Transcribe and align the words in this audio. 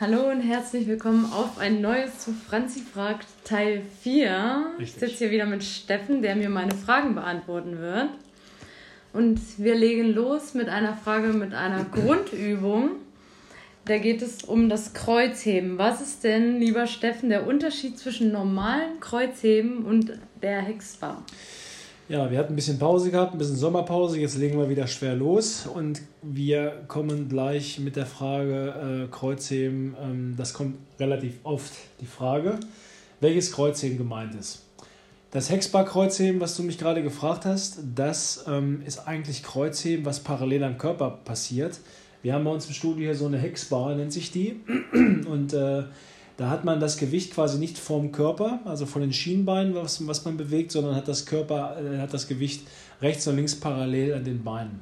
Hallo 0.00 0.28
und 0.28 0.40
herzlich 0.40 0.88
willkommen 0.88 1.32
auf 1.32 1.56
ein 1.60 1.80
neues 1.80 2.18
zu 2.18 2.32
Franzi 2.32 2.80
fragt 2.80 3.28
Teil 3.44 3.80
4. 4.02 4.72
Richtig. 4.76 4.96
Ich 4.96 5.00
sitze 5.00 5.18
hier 5.18 5.30
wieder 5.30 5.46
mit 5.46 5.62
Steffen, 5.62 6.20
der 6.20 6.34
mir 6.34 6.48
meine 6.48 6.74
Fragen 6.74 7.14
beantworten 7.14 7.78
wird. 7.78 8.08
Und 9.12 9.40
wir 9.56 9.76
legen 9.76 10.12
los 10.12 10.52
mit 10.54 10.68
einer 10.68 10.96
Frage 10.96 11.28
mit 11.28 11.54
einer 11.54 11.84
Grundübung. 11.92 12.90
Da 13.84 13.98
geht 13.98 14.20
es 14.20 14.42
um 14.42 14.68
das 14.68 14.94
Kreuzheben. 14.94 15.78
Was 15.78 16.00
ist 16.00 16.24
denn, 16.24 16.58
lieber 16.58 16.88
Steffen, 16.88 17.28
der 17.28 17.46
Unterschied 17.46 17.96
zwischen 17.96 18.32
normalen 18.32 18.98
Kreuzheben 18.98 19.84
und 19.84 20.18
der 20.42 20.60
Hexbar? 20.60 21.22
Ja, 22.06 22.30
wir 22.30 22.38
hatten 22.38 22.52
ein 22.52 22.56
bisschen 22.56 22.78
Pause 22.78 23.10
gehabt, 23.10 23.32
ein 23.32 23.38
bisschen 23.38 23.56
Sommerpause. 23.56 24.20
Jetzt 24.20 24.36
legen 24.36 24.58
wir 24.58 24.68
wieder 24.68 24.86
schwer 24.86 25.14
los 25.14 25.66
und 25.66 26.02
wir 26.20 26.84
kommen 26.86 27.30
gleich 27.30 27.78
mit 27.78 27.96
der 27.96 28.04
Frage 28.04 29.06
äh, 29.06 29.10
Kreuzheben. 29.10 29.96
Ähm, 29.98 30.34
das 30.36 30.52
kommt 30.52 30.76
relativ 31.00 31.38
oft 31.44 31.72
die 32.02 32.06
Frage, 32.06 32.60
welches 33.20 33.52
Kreuzheben 33.52 33.96
gemeint 33.96 34.34
ist. 34.34 34.64
Das 35.30 35.48
Hexbar-Kreuzheben, 35.48 36.42
was 36.42 36.54
du 36.58 36.62
mich 36.62 36.76
gerade 36.76 37.02
gefragt 37.02 37.46
hast, 37.46 37.78
das 37.94 38.44
ähm, 38.46 38.82
ist 38.84 39.08
eigentlich 39.08 39.42
Kreuzheben, 39.42 40.04
was 40.04 40.20
parallel 40.20 40.64
am 40.64 40.76
Körper 40.76 41.10
passiert. 41.24 41.80
Wir 42.20 42.34
haben 42.34 42.44
bei 42.44 42.50
uns 42.50 42.66
im 42.66 42.74
Studio 42.74 43.04
hier 43.04 43.14
so 43.14 43.26
eine 43.26 43.38
Hexbar, 43.38 43.94
nennt 43.94 44.12
sich 44.12 44.30
die. 44.30 44.60
Und 44.92 45.54
äh, 45.54 45.84
da 46.36 46.50
hat 46.50 46.64
man 46.64 46.80
das 46.80 46.96
Gewicht 46.96 47.32
quasi 47.32 47.58
nicht 47.58 47.78
vom 47.78 48.10
Körper, 48.10 48.60
also 48.64 48.86
von 48.86 49.02
den 49.02 49.12
Schienbeinen, 49.12 49.74
was, 49.74 50.04
was 50.06 50.24
man 50.24 50.36
bewegt, 50.36 50.72
sondern 50.72 50.96
hat 50.96 51.06
das 51.06 51.26
Körper, 51.26 51.76
äh, 51.80 51.98
hat 51.98 52.12
das 52.12 52.26
Gewicht 52.26 52.66
rechts 53.00 53.26
und 53.26 53.36
links 53.36 53.54
parallel 53.54 54.14
an 54.14 54.24
den 54.24 54.42
Beinen. 54.42 54.80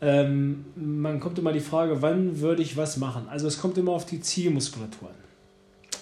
Ähm, 0.00 0.64
man 0.76 1.20
kommt 1.20 1.38
immer 1.38 1.52
die 1.52 1.60
Frage, 1.60 2.02
wann 2.02 2.40
würde 2.40 2.62
ich 2.62 2.76
was 2.76 2.96
machen? 2.96 3.28
Also 3.28 3.46
es 3.48 3.58
kommt 3.58 3.78
immer 3.78 3.92
auf 3.92 4.06
die 4.06 4.20
Zielmuskulatur 4.20 5.08
an. 5.08 5.14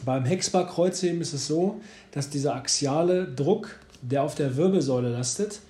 Beim 0.05 0.25
Hexbar-Kreuzheben 0.25 1.21
ist 1.21 1.33
es 1.33 1.47
so, 1.47 1.81
dass 2.11 2.29
dieser 2.29 2.55
axiale 2.55 3.27
Druck, 3.27 3.79
der 4.03 4.23
auf 4.23 4.35
der 4.35 4.57
Wirbelsäule 4.57 5.11
lastet, 5.11 5.61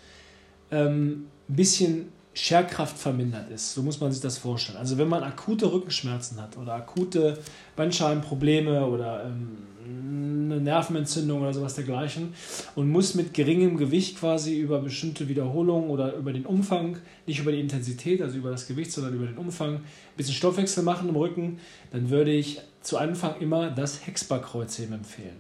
ähm, 0.71 1.27
ein 1.48 1.56
bisschen 1.56 2.09
Scherkraft 2.37 2.98
vermindert 2.98 3.51
ist. 3.51 3.73
So 3.73 3.83
muss 3.83 3.98
man 3.98 4.12
sich 4.12 4.20
das 4.20 4.37
vorstellen. 4.37 4.77
Also 4.77 4.98
wenn 4.98 5.09
man 5.09 5.23
akute 5.23 5.73
Rückenschmerzen 5.73 6.41
hat 6.41 6.56
oder 6.59 6.75
akute 6.75 7.39
Bandscheibenprobleme 7.77 8.87
oder 8.87 9.25
ähm, 9.25 9.56
eine 9.87 10.61
Nervenentzündung 10.61 11.41
oder 11.41 11.55
sowas 11.55 11.75
dergleichen 11.75 12.34
und 12.75 12.91
muss 12.91 13.15
mit 13.15 13.33
geringem 13.33 13.78
Gewicht 13.78 14.19
quasi 14.19 14.59
über 14.59 14.81
bestimmte 14.81 15.28
Wiederholungen 15.28 15.89
oder 15.89 16.15
über 16.15 16.33
den 16.33 16.45
Umfang, 16.45 16.98
nicht 17.27 17.41
über 17.41 17.53
die 17.53 17.61
Intensität, 17.61 18.20
also 18.20 18.37
über 18.37 18.50
das 18.50 18.67
Gewicht, 18.67 18.93
sondern 18.93 19.15
über 19.15 19.27
den 19.27 19.39
Umfang, 19.39 19.77
ein 19.77 19.83
bisschen 20.17 20.34
Stoffwechsel 20.34 20.83
machen 20.83 21.09
im 21.09 21.17
Rücken, 21.17 21.59
dann 21.91 22.11
würde 22.11 22.33
ich 22.33 22.61
zu 22.83 22.98
Anfang 22.98 23.41
immer 23.41 23.71
das 23.71 24.06
Hexbar-Kreuzheben 24.06 24.95
empfehlen. 24.95 25.37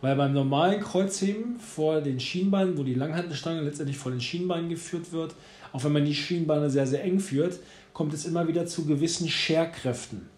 Weil 0.00 0.16
beim 0.16 0.32
normalen 0.32 0.80
Kreuzheben 0.80 1.60
vor 1.60 2.00
den 2.00 2.18
Schienbeinen, 2.18 2.76
wo 2.76 2.82
die 2.82 2.94
Langhantelstange 2.94 3.60
letztendlich 3.60 3.98
vor 3.98 4.10
den 4.10 4.20
Schienbeinen 4.20 4.68
geführt 4.68 5.12
wird, 5.12 5.34
auch 5.72 5.84
wenn 5.84 5.92
man 5.92 6.04
die 6.04 6.14
Schienbeine 6.14 6.70
sehr, 6.70 6.86
sehr 6.86 7.02
eng 7.04 7.20
führt, 7.20 7.58
kommt 7.92 8.14
es 8.14 8.24
immer 8.24 8.46
wieder 8.48 8.66
zu 8.66 8.84
gewissen 8.84 9.28
Scherkräften, 9.28 10.28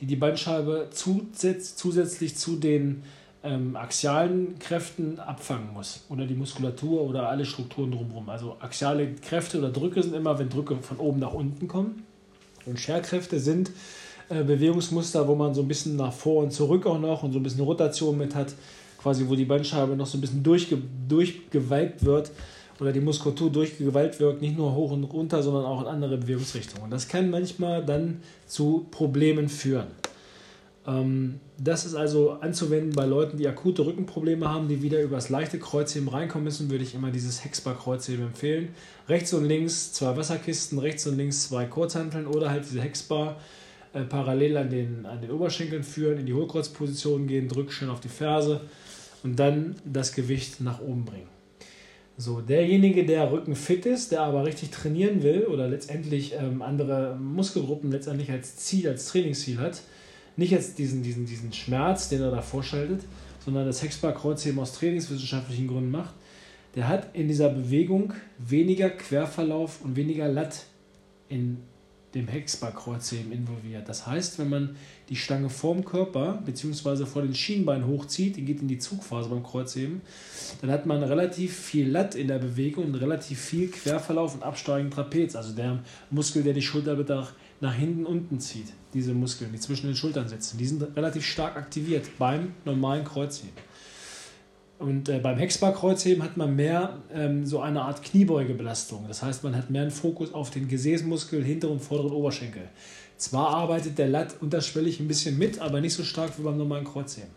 die 0.00 0.06
die 0.06 0.16
Bandscheibe 0.16 0.88
zusätzlich 0.90 2.36
zu 2.36 2.56
den 2.56 3.02
ähm, 3.42 3.76
axialen 3.76 4.58
Kräften 4.58 5.18
abfangen 5.18 5.72
muss. 5.72 6.04
Oder 6.08 6.26
die 6.26 6.34
Muskulatur 6.34 7.02
oder 7.02 7.28
alle 7.28 7.44
Strukturen 7.44 7.90
drumherum. 7.90 8.28
Also 8.28 8.56
axiale 8.60 9.14
Kräfte 9.14 9.58
oder 9.58 9.70
Drücke 9.70 10.02
sind 10.02 10.14
immer, 10.14 10.38
wenn 10.38 10.48
Drücke 10.48 10.76
von 10.76 10.98
oben 10.98 11.20
nach 11.20 11.32
unten 11.32 11.66
kommen. 11.66 12.04
Und 12.66 12.78
Scherkräfte 12.78 13.40
sind 13.40 13.70
äh, 14.28 14.44
Bewegungsmuster, 14.44 15.26
wo 15.26 15.34
man 15.34 15.54
so 15.54 15.62
ein 15.62 15.68
bisschen 15.68 15.96
nach 15.96 16.12
vor 16.12 16.42
und 16.42 16.52
zurück 16.52 16.86
auch 16.86 16.98
noch 16.98 17.22
und 17.22 17.32
so 17.32 17.38
ein 17.38 17.42
bisschen 17.42 17.62
Rotation 17.62 18.18
mit 18.18 18.34
hat, 18.34 18.54
quasi 18.98 19.26
wo 19.26 19.34
die 19.34 19.46
Bandscheibe 19.46 19.96
noch 19.96 20.06
so 20.06 20.18
ein 20.18 20.20
bisschen 20.20 20.42
durchge 20.42 20.78
durchgewalkt 21.08 22.04
wird 22.04 22.30
oder 22.80 22.92
die 22.92 23.00
Muskulatur 23.00 23.50
durch 23.50 23.76
Gewalt 23.78 24.18
wirkt, 24.20 24.40
nicht 24.40 24.56
nur 24.56 24.74
hoch 24.74 24.92
und 24.92 25.04
runter, 25.04 25.42
sondern 25.42 25.64
auch 25.64 25.82
in 25.82 25.86
andere 25.86 26.16
Bewegungsrichtungen. 26.16 26.90
Das 26.90 27.08
kann 27.08 27.30
manchmal 27.30 27.84
dann 27.84 28.22
zu 28.46 28.86
Problemen 28.90 29.48
führen. 29.48 29.88
Ähm, 30.86 31.40
das 31.58 31.84
ist 31.84 31.94
also 31.94 32.32
anzuwenden 32.32 32.92
bei 32.92 33.04
Leuten, 33.04 33.36
die 33.36 33.46
akute 33.46 33.84
Rückenprobleme 33.84 34.48
haben, 34.48 34.68
die 34.68 34.80
wieder 34.80 35.02
über 35.02 35.16
das 35.16 35.28
leichte 35.28 35.58
Kreuzheben 35.58 36.08
reinkommen 36.08 36.44
müssen, 36.44 36.70
würde 36.70 36.84
ich 36.84 36.94
immer 36.94 37.10
dieses 37.10 37.44
Hexbar-Kreuzheben 37.44 38.26
empfehlen. 38.26 38.70
Rechts 39.08 39.34
und 39.34 39.44
links 39.44 39.92
zwei 39.92 40.16
Wasserkisten, 40.16 40.78
rechts 40.78 41.06
und 41.06 41.18
links 41.18 41.48
zwei 41.48 41.66
Kurzhanteln 41.66 42.26
oder 42.26 42.50
halt 42.50 42.64
diese 42.64 42.80
Hexbar 42.80 43.36
äh, 43.92 44.02
parallel 44.02 44.56
an 44.56 44.70
den, 44.70 45.04
an 45.04 45.20
den 45.20 45.30
Oberschenkeln 45.30 45.82
führen, 45.82 46.18
in 46.18 46.26
die 46.26 46.32
Hohlkreuzposition 46.32 47.26
gehen, 47.26 47.48
drück 47.48 47.72
schön 47.72 47.90
auf 47.90 48.00
die 48.00 48.08
Ferse 48.08 48.62
und 49.22 49.38
dann 49.38 49.76
das 49.84 50.14
Gewicht 50.14 50.62
nach 50.62 50.80
oben 50.80 51.04
bringen. 51.04 51.39
So, 52.20 52.42
derjenige, 52.42 53.06
der 53.06 53.32
Rücken 53.32 53.56
fit 53.56 53.86
ist, 53.86 54.12
der 54.12 54.20
aber 54.20 54.44
richtig 54.44 54.70
trainieren 54.70 55.22
will 55.22 55.46
oder 55.46 55.66
letztendlich 55.68 56.34
ähm, 56.34 56.60
andere 56.60 57.16
Muskelgruppen 57.18 57.90
letztendlich 57.90 58.30
als 58.30 58.56
Ziel, 58.56 58.90
als 58.90 59.06
Trainingsziel 59.06 59.56
hat, 59.56 59.80
nicht 60.36 60.50
jetzt 60.50 60.78
diesen, 60.78 61.02
diesen, 61.02 61.24
diesen 61.24 61.54
Schmerz, 61.54 62.10
den 62.10 62.20
er 62.20 62.30
da 62.30 62.42
vorschaltet, 62.42 63.04
sondern 63.42 63.64
das 63.64 63.82
Hexbar-Kreuzheben 63.82 64.58
aus 64.58 64.74
trainingswissenschaftlichen 64.74 65.66
Gründen 65.66 65.90
macht, 65.90 66.12
der 66.74 66.88
hat 66.88 67.08
in 67.14 67.26
dieser 67.26 67.48
Bewegung 67.48 68.12
weniger 68.36 68.90
Querverlauf 68.90 69.82
und 69.82 69.96
weniger 69.96 70.28
Latt 70.28 70.66
in 71.30 71.56
dem 72.14 72.26
Hexbar-Kreuzheben 72.26 73.30
involviert. 73.32 73.88
Das 73.88 74.06
heißt, 74.06 74.38
wenn 74.38 74.48
man 74.48 74.76
die 75.08 75.16
Stange 75.16 75.48
vorm 75.48 75.84
Körper 75.84 76.42
bzw. 76.44 77.06
vor 77.06 77.22
den 77.22 77.34
Schienbeinen 77.34 77.86
hochzieht, 77.86 78.36
die 78.36 78.44
geht 78.44 78.60
in 78.60 78.68
die 78.68 78.78
Zugphase 78.78 79.28
beim 79.28 79.42
Kreuzheben, 79.42 80.00
dann 80.60 80.70
hat 80.70 80.86
man 80.86 81.02
relativ 81.02 81.56
viel 81.56 81.88
Latt 81.88 82.14
in 82.14 82.28
der 82.28 82.38
Bewegung 82.38 82.86
und 82.86 82.94
relativ 82.96 83.40
viel 83.40 83.68
Querverlauf 83.68 84.34
und 84.34 84.42
absteigenden 84.42 84.90
Trapez, 84.90 85.36
also 85.36 85.54
der 85.54 85.82
Muskel, 86.10 86.42
der 86.42 86.52
die 86.52 86.62
Schulterblätter 86.62 87.28
nach 87.60 87.74
hinten 87.74 88.06
unten 88.06 88.40
zieht, 88.40 88.72
diese 88.94 89.14
Muskeln, 89.14 89.52
die 89.52 89.60
zwischen 89.60 89.86
den 89.86 89.96
Schultern 89.96 90.28
sitzen, 90.28 90.58
die 90.58 90.66
sind 90.66 90.82
relativ 90.96 91.24
stark 91.24 91.56
aktiviert 91.56 92.18
beim 92.18 92.54
normalen 92.64 93.04
Kreuzheben. 93.04 93.69
Und 94.80 95.10
äh, 95.10 95.18
beim 95.18 95.36
Hexbar-Kreuzheben 95.36 96.24
hat 96.24 96.38
man 96.38 96.56
mehr 96.56 97.00
ähm, 97.12 97.44
so 97.44 97.60
eine 97.60 97.82
Art 97.82 98.02
Kniebeugebelastung. 98.02 99.04
Das 99.08 99.22
heißt, 99.22 99.44
man 99.44 99.54
hat 99.54 99.68
mehr 99.68 99.82
einen 99.82 99.90
Fokus 99.90 100.32
auf 100.32 100.48
den 100.48 100.68
Gesäßmuskel, 100.68 101.44
hinteren 101.44 101.74
und 101.74 101.80
vorderen 101.80 102.12
Oberschenkel. 102.12 102.62
Zwar 103.18 103.48
arbeitet 103.48 103.98
der 103.98 104.08
Latt 104.08 104.36
unterschwellig 104.40 104.98
ein 104.98 105.06
bisschen 105.06 105.36
mit, 105.36 105.58
aber 105.58 105.82
nicht 105.82 105.92
so 105.92 106.02
stark 106.02 106.38
wie 106.38 106.42
beim 106.42 106.56
normalen 106.56 106.86
Kreuzheben. 106.86 107.28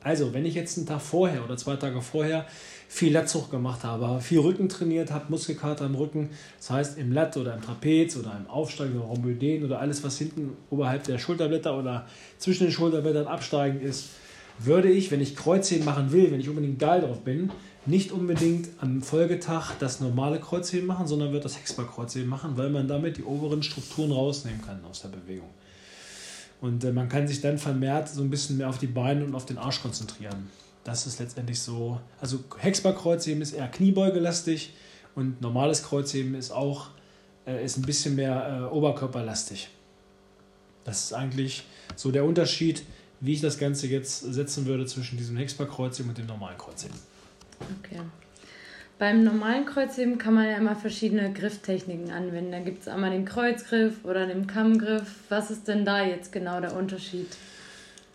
Also, 0.00 0.32
wenn 0.32 0.46
ich 0.46 0.54
jetzt 0.54 0.78
einen 0.78 0.86
Tag 0.86 1.02
vorher 1.02 1.44
oder 1.44 1.56
zwei 1.56 1.74
Tage 1.74 2.00
vorher 2.00 2.46
viel 2.86 3.12
Latzug 3.12 3.50
gemacht 3.50 3.82
habe, 3.82 4.20
viel 4.20 4.38
Rücken 4.38 4.68
trainiert 4.68 5.10
habe, 5.10 5.24
Muskelkater 5.30 5.86
im 5.86 5.96
Rücken, 5.96 6.30
das 6.58 6.70
heißt 6.70 6.98
im 6.98 7.10
Latt 7.10 7.36
oder 7.36 7.52
im 7.52 7.62
Trapez 7.62 8.16
oder 8.16 8.40
im 8.40 8.48
Aufsteigen 8.48 8.96
oder 8.96 9.06
Rhomboiden 9.06 9.64
oder 9.64 9.80
alles, 9.80 10.04
was 10.04 10.18
hinten 10.18 10.56
oberhalb 10.70 11.02
der 11.02 11.18
Schulterblätter 11.18 11.76
oder 11.76 12.06
zwischen 12.38 12.66
den 12.66 12.72
Schulterblättern 12.72 13.26
absteigend 13.26 13.82
ist, 13.82 14.10
würde 14.58 14.90
ich, 14.90 15.10
wenn 15.10 15.20
ich 15.20 15.36
Kreuzheben 15.36 15.84
machen 15.84 16.12
will, 16.12 16.30
wenn 16.32 16.40
ich 16.40 16.48
unbedingt 16.48 16.78
geil 16.78 17.00
drauf 17.00 17.20
bin, 17.20 17.50
nicht 17.86 18.12
unbedingt 18.12 18.68
am 18.80 19.00
Folgetag 19.00 19.72
das 19.78 20.00
normale 20.00 20.40
Kreuzheben 20.40 20.86
machen, 20.86 21.06
sondern 21.06 21.32
wird 21.32 21.44
das 21.44 21.58
Hexbar-Kreuzheben 21.58 22.28
machen, 22.28 22.56
weil 22.56 22.70
man 22.70 22.86
damit 22.86 23.16
die 23.16 23.24
oberen 23.24 23.62
Strukturen 23.62 24.12
rausnehmen 24.12 24.60
kann 24.60 24.84
aus 24.84 25.00
der 25.00 25.08
Bewegung. 25.08 25.48
Und 26.60 26.84
äh, 26.84 26.92
man 26.92 27.08
kann 27.08 27.28
sich 27.28 27.40
dann 27.40 27.56
vermehrt 27.56 28.08
so 28.08 28.20
ein 28.20 28.30
bisschen 28.30 28.58
mehr 28.58 28.68
auf 28.68 28.78
die 28.78 28.88
Beine 28.88 29.24
und 29.24 29.34
auf 29.34 29.46
den 29.46 29.58
Arsch 29.58 29.80
konzentrieren. 29.80 30.50
Das 30.84 31.06
ist 31.06 31.18
letztendlich 31.18 31.60
so. 31.60 32.00
Also 32.20 32.40
Hexbar-Kreuzheben 32.58 33.40
ist 33.42 33.52
eher 33.52 33.68
kniebeugelastig 33.68 34.74
und 35.14 35.40
normales 35.40 35.82
Kreuzheben 35.82 36.34
ist 36.34 36.50
auch 36.50 36.88
äh, 37.46 37.64
ist 37.64 37.78
ein 37.78 37.82
bisschen 37.82 38.16
mehr 38.16 38.68
äh, 38.70 38.74
oberkörperlastig. 38.74 39.68
Das 40.84 41.04
ist 41.04 41.12
eigentlich 41.12 41.64
so 41.96 42.10
der 42.10 42.24
Unterschied 42.24 42.82
wie 43.20 43.32
ich 43.32 43.40
das 43.40 43.58
Ganze 43.58 43.86
jetzt 43.86 44.20
setzen 44.20 44.66
würde 44.66 44.86
zwischen 44.86 45.16
diesem 45.16 45.36
Hexbar-Kreuzheben 45.36 46.10
und 46.10 46.18
dem 46.18 46.26
normalen 46.26 46.58
Kreuzheben. 46.58 46.96
Okay. 47.80 48.00
Beim 48.98 49.22
normalen 49.22 49.64
Kreuzheben 49.64 50.18
kann 50.18 50.34
man 50.34 50.46
ja 50.46 50.56
immer 50.56 50.74
verschiedene 50.74 51.32
Grifftechniken 51.32 52.10
anwenden. 52.10 52.50
Da 52.50 52.58
gibt 52.58 52.82
es 52.82 52.88
einmal 52.88 53.10
den 53.10 53.24
Kreuzgriff 53.24 54.04
oder 54.04 54.26
den 54.26 54.48
Kammgriff. 54.48 55.14
Was 55.28 55.52
ist 55.52 55.68
denn 55.68 55.84
da 55.84 56.04
jetzt 56.04 56.32
genau 56.32 56.60
der 56.60 56.74
Unterschied? 56.74 57.28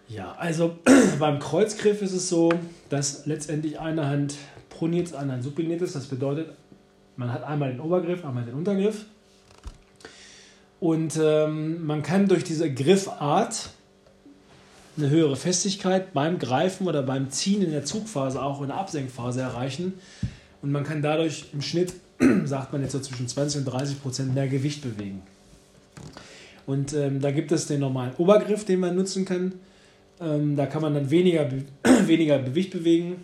Ja, 0.09 0.35
also 0.37 0.77
beim 1.19 1.39
Kreuzgriff 1.39 2.01
ist 2.01 2.11
es 2.11 2.27
so, 2.27 2.51
dass 2.89 3.25
letztendlich 3.25 3.79
eine 3.79 4.07
Hand 4.07 4.35
proniert, 4.69 5.15
eine 5.15 5.33
Hand 5.33 5.43
supiniert 5.43 5.81
ist. 5.81 5.95
Das 5.95 6.07
bedeutet, 6.07 6.51
man 7.15 7.31
hat 7.31 7.43
einmal 7.43 7.71
den 7.71 7.79
Obergriff, 7.79 8.25
einmal 8.25 8.43
den 8.43 8.55
Untergriff. 8.55 9.05
Und 10.81 11.17
ähm, 11.21 11.85
man 11.85 12.03
kann 12.03 12.27
durch 12.27 12.43
diese 12.43 12.73
Griffart 12.73 13.69
eine 14.97 15.09
höhere 15.09 15.35
Festigkeit 15.35 16.13
beim 16.13 16.39
Greifen 16.39 16.87
oder 16.87 17.03
beim 17.03 17.29
Ziehen 17.31 17.61
in 17.61 17.71
der 17.71 17.85
Zugphase, 17.85 18.41
auch 18.41 18.61
in 18.61 18.67
der 18.67 18.77
Absenkphase 18.77 19.41
erreichen. 19.41 19.93
Und 20.61 20.71
man 20.71 20.83
kann 20.83 21.01
dadurch 21.01 21.45
im 21.53 21.61
Schnitt, 21.61 21.93
sagt 22.45 22.71
man 22.71 22.81
jetzt 22.81 22.91
so 22.91 22.99
zwischen 22.99 23.27
20 23.27 23.59
und 23.59 23.65
30 23.65 24.01
Prozent 24.01 24.35
mehr 24.35 24.47
Gewicht 24.47 24.81
bewegen. 24.81 25.21
Und 26.65 26.93
ähm, 26.93 27.19
da 27.19 27.31
gibt 27.31 27.51
es 27.51 27.67
den 27.67 27.79
normalen 27.79 28.13
Obergriff, 28.17 28.65
den 28.65 28.79
man 28.79 28.95
nutzen 28.95 29.25
kann. 29.25 29.53
Ähm, 30.21 30.55
da 30.55 30.65
kann 30.65 30.81
man 30.81 30.93
dann 30.93 31.09
weniger, 31.09 31.49
weniger 32.05 32.39
Gewicht 32.39 32.71
bewegen 32.71 33.17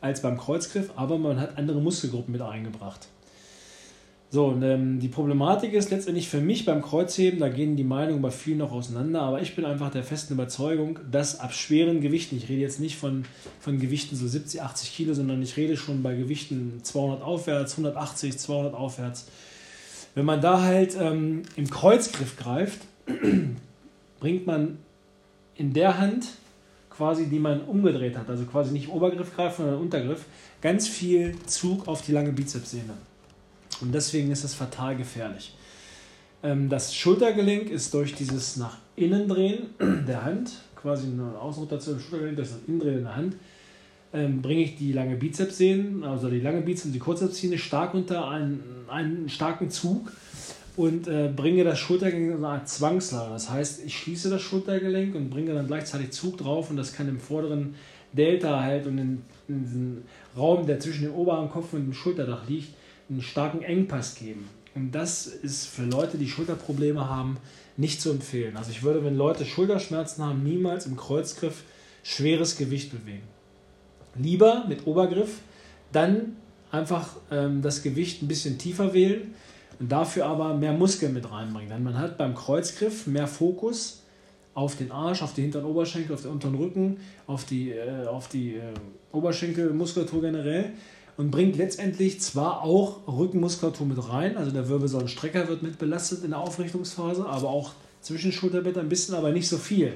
als 0.00 0.22
beim 0.22 0.38
Kreuzgriff, 0.38 0.90
aber 0.96 1.18
man 1.18 1.40
hat 1.40 1.58
andere 1.58 1.80
Muskelgruppen 1.80 2.32
mit 2.32 2.40
eingebracht. 2.40 3.08
So, 4.28 4.46
und 4.46 4.62
ähm, 4.62 4.98
die 4.98 5.08
Problematik 5.08 5.72
ist 5.72 5.90
letztendlich 5.90 6.28
für 6.28 6.40
mich 6.40 6.64
beim 6.64 6.82
Kreuzheben, 6.82 7.38
da 7.38 7.48
gehen 7.48 7.76
die 7.76 7.84
Meinungen 7.84 8.20
bei 8.20 8.32
vielen 8.32 8.58
noch 8.58 8.72
auseinander, 8.72 9.22
aber 9.22 9.40
ich 9.40 9.54
bin 9.54 9.64
einfach 9.64 9.90
der 9.90 10.02
festen 10.02 10.34
Überzeugung, 10.34 10.98
dass 11.10 11.38
ab 11.38 11.54
schweren 11.54 12.00
Gewichten, 12.00 12.36
ich 12.36 12.48
rede 12.48 12.60
jetzt 12.60 12.80
nicht 12.80 12.96
von, 12.96 13.24
von 13.60 13.78
Gewichten 13.78 14.16
so 14.16 14.26
70, 14.26 14.62
80 14.62 14.96
Kilo, 14.96 15.14
sondern 15.14 15.40
ich 15.42 15.56
rede 15.56 15.76
schon 15.76 16.02
bei 16.02 16.14
Gewichten 16.16 16.80
200 16.82 17.22
aufwärts, 17.22 17.72
180, 17.74 18.36
200 18.36 18.74
aufwärts. 18.74 19.28
Wenn 20.16 20.24
man 20.24 20.40
da 20.40 20.60
halt 20.60 20.96
ähm, 21.00 21.42
im 21.54 21.70
Kreuzgriff 21.70 22.36
greift, 22.36 22.80
bringt 24.20 24.46
man 24.46 24.78
in 25.54 25.72
der 25.72 25.98
Hand 25.98 26.26
quasi, 26.90 27.26
die 27.26 27.38
man 27.38 27.60
umgedreht 27.60 28.16
hat, 28.16 28.28
also 28.28 28.44
quasi 28.44 28.72
nicht 28.72 28.88
Obergriff 28.88 29.36
greifen, 29.36 29.62
sondern 29.62 29.80
Untergriff, 29.80 30.24
ganz 30.60 30.88
viel 30.88 31.36
Zug 31.46 31.86
auf 31.86 32.02
die 32.02 32.12
lange 32.12 32.32
Bizepssehne. 32.32 32.94
Und 33.80 33.94
deswegen 33.94 34.30
ist 34.30 34.44
es 34.44 34.54
fatal 34.54 34.96
gefährlich. 34.96 35.54
Ähm, 36.42 36.68
das 36.68 36.94
Schultergelenk 36.94 37.70
ist 37.70 37.92
durch 37.94 38.14
dieses 38.14 38.56
nach 38.56 38.78
innen 38.96 39.28
drehen 39.28 39.66
der 40.06 40.24
Hand, 40.24 40.52
quasi 40.74 41.06
eine 41.06 41.38
Außenrotation 41.38 41.96
des 41.96 42.04
Schultergelenks, 42.04 42.50
das 42.50 42.58
Innendrehen 42.66 43.02
der 43.02 43.16
Hand, 43.16 43.36
ähm, 44.12 44.40
bringe 44.40 44.62
ich 44.62 44.76
die 44.76 44.92
lange 44.92 45.16
Bizepssehnen, 45.16 46.04
also 46.04 46.30
die 46.30 46.40
lange 46.40 46.62
Bizeps 46.62 46.86
und 46.86 46.92
die 46.92 46.98
Kurzepssehne 46.98 47.58
stark 47.58 47.94
unter 47.94 48.28
einen, 48.28 48.62
einen 48.88 49.28
starken 49.28 49.70
Zug 49.70 50.12
und 50.76 51.08
äh, 51.08 51.30
bringe 51.34 51.64
das 51.64 51.78
Schultergelenk 51.78 52.30
in 52.30 52.36
eine 52.36 52.48
Art 52.48 52.68
Zwangslage. 52.68 53.32
Das 53.32 53.50
heißt, 53.50 53.84
ich 53.84 53.98
schließe 53.98 54.30
das 54.30 54.42
Schultergelenk 54.42 55.14
und 55.14 55.30
bringe 55.30 55.54
dann 55.54 55.66
gleichzeitig 55.66 56.12
Zug 56.12 56.38
drauf 56.38 56.70
und 56.70 56.76
das 56.76 56.92
kann 56.92 57.08
im 57.08 57.18
vorderen 57.18 57.74
Delta 58.12 58.62
halt 58.62 58.86
und 58.86 58.98
in, 58.98 59.22
in 59.48 59.64
diesem 59.64 60.02
Raum, 60.36 60.66
der 60.66 60.78
zwischen 60.80 61.04
dem 61.04 61.14
oberen 61.14 61.50
Kopf 61.50 61.72
und 61.72 61.86
dem 61.86 61.92
Schulterdach 61.92 62.48
liegt, 62.48 62.68
einen 63.08 63.22
starken 63.22 63.62
Engpass 63.62 64.14
geben. 64.14 64.48
Und 64.74 64.92
das 64.92 65.26
ist 65.26 65.66
für 65.66 65.84
Leute, 65.84 66.18
die 66.18 66.28
Schulterprobleme 66.28 67.08
haben, 67.08 67.38
nicht 67.76 68.00
zu 68.00 68.10
empfehlen. 68.10 68.56
Also 68.56 68.70
ich 68.70 68.82
würde, 68.82 69.04
wenn 69.04 69.16
Leute 69.16 69.44
Schulterschmerzen 69.44 70.24
haben, 70.24 70.42
niemals 70.42 70.86
im 70.86 70.96
Kreuzgriff 70.96 71.62
schweres 72.02 72.56
Gewicht 72.56 72.90
bewegen. 72.90 73.26
Lieber 74.14 74.64
mit 74.68 74.86
Obergriff, 74.86 75.40
dann 75.92 76.36
einfach 76.70 77.16
ähm, 77.30 77.62
das 77.62 77.82
Gewicht 77.82 78.22
ein 78.22 78.28
bisschen 78.28 78.58
tiefer 78.58 78.92
wählen 78.94 79.34
und 79.78 79.90
dafür 79.90 80.26
aber 80.26 80.54
mehr 80.54 80.72
Muskeln 80.72 81.12
mit 81.12 81.30
reinbringen. 81.30 81.70
Denn 81.70 81.82
man 81.82 81.98
hat 81.98 82.18
beim 82.18 82.34
Kreuzgriff 82.34 83.06
mehr 83.06 83.26
Fokus 83.26 84.02
auf 84.54 84.76
den 84.76 84.90
Arsch, 84.90 85.22
auf 85.22 85.34
die 85.34 85.42
hinteren 85.42 85.66
Oberschenkel, 85.66 86.14
auf 86.14 86.22
den 86.22 86.30
unteren 86.30 86.54
Rücken, 86.54 86.96
auf 87.26 87.44
die, 87.44 87.72
äh, 87.72 88.06
auf 88.06 88.28
die 88.28 88.54
äh, 88.54 88.72
Oberschenkelmuskulatur 89.12 90.22
generell 90.22 90.72
und 91.16 91.30
bringt 91.30 91.56
letztendlich 91.56 92.20
zwar 92.20 92.62
auch 92.62 93.06
Rückenmuskulatur 93.06 93.86
mit 93.86 94.08
rein, 94.08 94.36
also 94.36 94.50
der 94.50 94.68
Wirbelsäulenstrecker 94.68 95.48
wird 95.48 95.62
mit 95.62 95.78
belastet 95.78 96.24
in 96.24 96.30
der 96.30 96.40
Aufrichtungsphase, 96.40 97.26
aber 97.26 97.48
auch 97.48 97.72
zwischen 98.02 98.32
Schulterblätter 98.32 98.80
ein 98.80 98.88
bisschen, 98.88 99.14
aber 99.14 99.32
nicht 99.32 99.48
so 99.48 99.56
viel. 99.56 99.94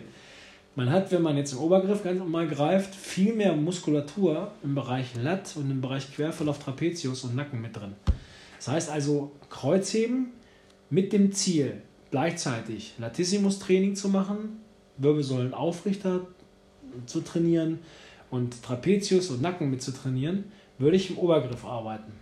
Man 0.77 0.91
hat, 0.91 1.13
wenn 1.13 1.23
man 1.23 1.37
jetzt 1.37 1.53
im 1.53 1.59
Obergriff 1.59 2.03
ganz 2.03 2.19
normal 2.19 2.49
greift, 2.49 2.95
viel 2.95 3.35
mehr 3.35 3.55
Muskulatur 3.55 4.53
im 4.63 4.75
Bereich 4.75 5.15
Lat 5.21 5.55
und 5.57 5.71
im 5.71 5.81
Bereich 5.81 6.15
Querverlauf 6.15 6.59
Trapezius 6.59 7.25
und 7.25 7.35
Nacken 7.35 7.61
mit 7.61 7.77
drin. 7.77 7.95
Das 8.57 8.69
heißt 8.69 8.91
also 8.91 9.33
Kreuzheben 9.51 10.29
mit 10.89 11.13
dem 11.13 11.33
Ziel, 11.33 11.83
gleichzeitig 12.11 12.95
Latissimus-Training 12.99 13.95
zu 13.95 14.09
machen, 14.09 14.61
Wirbelsäulenaufrichter 14.97 16.27
zu 17.07 17.21
trainieren 17.21 17.81
und 18.31 18.63
Trapezius 18.63 19.31
und 19.31 19.43
Nacken 19.43 19.71
mit 19.71 19.83
zu 19.83 19.93
trainieren 19.93 20.45
würde 20.81 20.97
ich 20.97 21.11
im 21.11 21.19
Obergriff 21.19 21.65
arbeiten. 21.65 22.13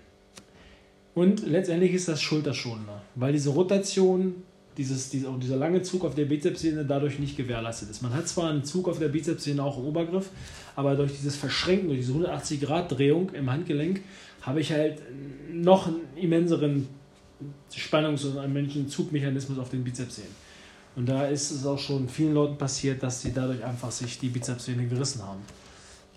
Und 1.15 1.47
letztendlich 1.47 1.95
ist 1.95 2.09
das 2.09 2.21
schulterschonender, 2.21 3.03
weil 3.15 3.33
diese 3.33 3.51
Rotation, 3.51 4.35
dieses, 4.77 5.11
dieser, 5.11 5.33
dieser 5.39 5.57
lange 5.57 5.83
Zug 5.83 6.05
auf 6.05 6.15
der 6.15 6.27
Bizepssehne 6.27 6.85
dadurch 6.85 7.19
nicht 7.19 7.37
gewährleistet 7.37 7.91
ist. 7.91 8.03
Man 8.03 8.13
hat 8.15 8.29
zwar 8.29 8.51
einen 8.51 8.65
Zug 8.65 8.89
auf 8.89 8.99
der 8.99 9.09
Bizepssehne 9.09 9.63
auch 9.63 9.79
im 9.79 9.85
Obergriff, 9.85 10.31
aber 10.77 10.95
durch 10.97 11.13
dieses 11.13 11.37
Verschränken, 11.37 11.89
durch 11.89 12.01
diese 12.01 12.13
180-Grad-Drehung 12.13 13.31
im 13.33 13.51
Handgelenk, 13.51 14.03
habe 14.43 14.61
ich 14.61 14.73
halt 14.73 15.03
noch 15.53 15.87
einen 15.89 16.01
immenseren 16.17 16.89
Spannungs- 17.75 18.25
und 18.25 18.39
einen 18.39 18.53
menschlichen 18.53 18.89
Zugmechanismus 18.89 19.59
auf 19.59 19.71
den 19.71 19.83
Bizepssehnen. 19.85 20.31
Und 20.95 21.09
da 21.09 21.27
ist 21.27 21.51
es 21.51 21.65
auch 21.65 21.79
schon 21.79 22.09
vielen 22.09 22.35
Leuten 22.35 22.59
passiert, 22.59 23.03
dass 23.03 23.23
sie 23.23 23.33
dadurch 23.33 23.65
einfach 23.65 23.91
sich 23.91 24.19
die 24.19 24.29
Bizepssehne 24.29 24.87
gerissen 24.87 25.23
haben 25.23 25.43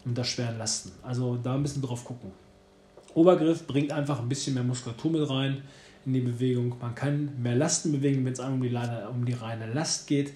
unter 0.06 0.24
schweren 0.24 0.58
Lasten. 0.58 0.92
Also 1.04 1.38
da 1.42 1.56
ein 1.56 1.64
bisschen 1.64 1.82
drauf 1.82 2.06
gucken. 2.06 2.32
Obergriff 3.14 3.68
bringt 3.68 3.92
einfach 3.92 4.20
ein 4.20 4.30
bisschen 4.30 4.54
mehr 4.54 4.64
Muskulatur 4.64 5.12
mit 5.12 5.30
rein 5.30 5.62
in 6.06 6.14
die 6.14 6.22
Bewegung. 6.22 6.76
Man 6.80 6.96
kann 6.96 7.42
mehr 7.42 7.56
Lasten 7.56 7.92
bewegen, 7.92 8.26
wenn 8.26 8.34
es 8.34 8.40
um 8.40 8.62
die, 8.62 8.76
um 9.10 9.26
die 9.26 9.34
reine 9.34 9.72
Last 9.74 10.08
geht. 10.08 10.34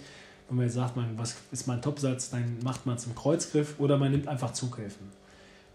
Wenn 0.47 0.57
man 0.57 0.65
jetzt 0.65 0.75
sagt, 0.75 0.95
man, 0.95 1.17
was 1.17 1.35
ist 1.51 1.67
mein 1.67 1.81
Topsatz, 1.81 2.29
dann 2.29 2.57
macht 2.63 2.85
man 2.85 2.97
es 2.97 3.05
im 3.05 3.15
Kreuzgriff 3.15 3.75
oder 3.79 3.97
man 3.97 4.11
nimmt 4.11 4.27
einfach 4.27 4.53
Zughilfen. 4.53 5.07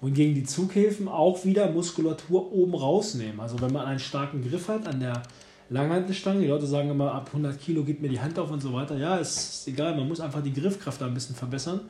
Wohingegen 0.00 0.34
die 0.34 0.44
Zughilfen 0.44 1.08
auch 1.08 1.44
wieder 1.44 1.70
Muskulatur 1.70 2.52
oben 2.52 2.74
rausnehmen. 2.74 3.40
Also 3.40 3.60
wenn 3.60 3.72
man 3.72 3.86
einen 3.86 3.98
starken 3.98 4.48
Griff 4.48 4.68
hat 4.68 4.86
an 4.86 5.00
der 5.00 5.22
Langhantelstange, 5.70 6.40
die 6.40 6.46
Leute 6.46 6.66
sagen 6.66 6.90
immer, 6.90 7.12
ab 7.12 7.26
100 7.28 7.60
Kilo 7.60 7.84
gibt 7.84 8.00
mir 8.00 8.08
die 8.08 8.20
Hand 8.20 8.38
auf 8.38 8.50
und 8.50 8.60
so 8.60 8.72
weiter. 8.72 8.96
Ja, 8.96 9.16
ist 9.16 9.66
egal, 9.68 9.96
man 9.96 10.08
muss 10.08 10.20
einfach 10.20 10.42
die 10.42 10.52
Griffkraft 10.52 11.00
da 11.00 11.06
ein 11.06 11.14
bisschen 11.14 11.36
verbessern. 11.36 11.80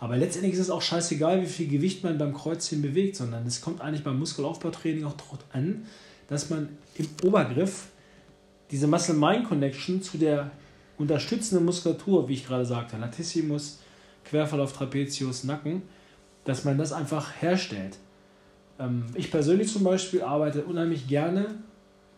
Aber 0.00 0.16
letztendlich 0.16 0.54
ist 0.54 0.60
es 0.60 0.70
auch 0.70 0.82
scheißegal, 0.82 1.42
wie 1.42 1.46
viel 1.46 1.68
Gewicht 1.68 2.04
man 2.04 2.18
beim 2.18 2.32
Kreuzheben 2.32 2.82
bewegt, 2.82 3.16
sondern 3.16 3.46
es 3.46 3.60
kommt 3.60 3.80
eigentlich 3.80 4.04
beim 4.04 4.18
Muskelaufbautraining 4.18 5.04
auch 5.04 5.16
darauf 5.16 5.38
an, 5.52 5.86
dass 6.28 6.50
man 6.50 6.68
im 6.94 7.08
Obergriff 7.24 7.88
diese 8.70 8.86
Muscle-Mind-Connection 8.86 10.02
zu 10.02 10.18
der 10.18 10.50
unterstützenden 10.98 11.64
Muskulatur, 11.64 12.28
wie 12.28 12.34
ich 12.34 12.46
gerade 12.46 12.64
sagte, 12.64 12.96
Latissimus, 12.96 13.80
Querverlauf 14.24 14.72
Trapezius, 14.72 15.44
Nacken, 15.44 15.82
dass 16.44 16.64
man 16.64 16.78
das 16.78 16.92
einfach 16.92 17.32
herstellt. 17.40 17.96
Ähm, 18.78 19.06
ich 19.14 19.30
persönlich 19.30 19.72
zum 19.72 19.84
Beispiel 19.84 20.22
arbeite 20.22 20.64
unheimlich 20.64 21.08
gerne 21.08 21.46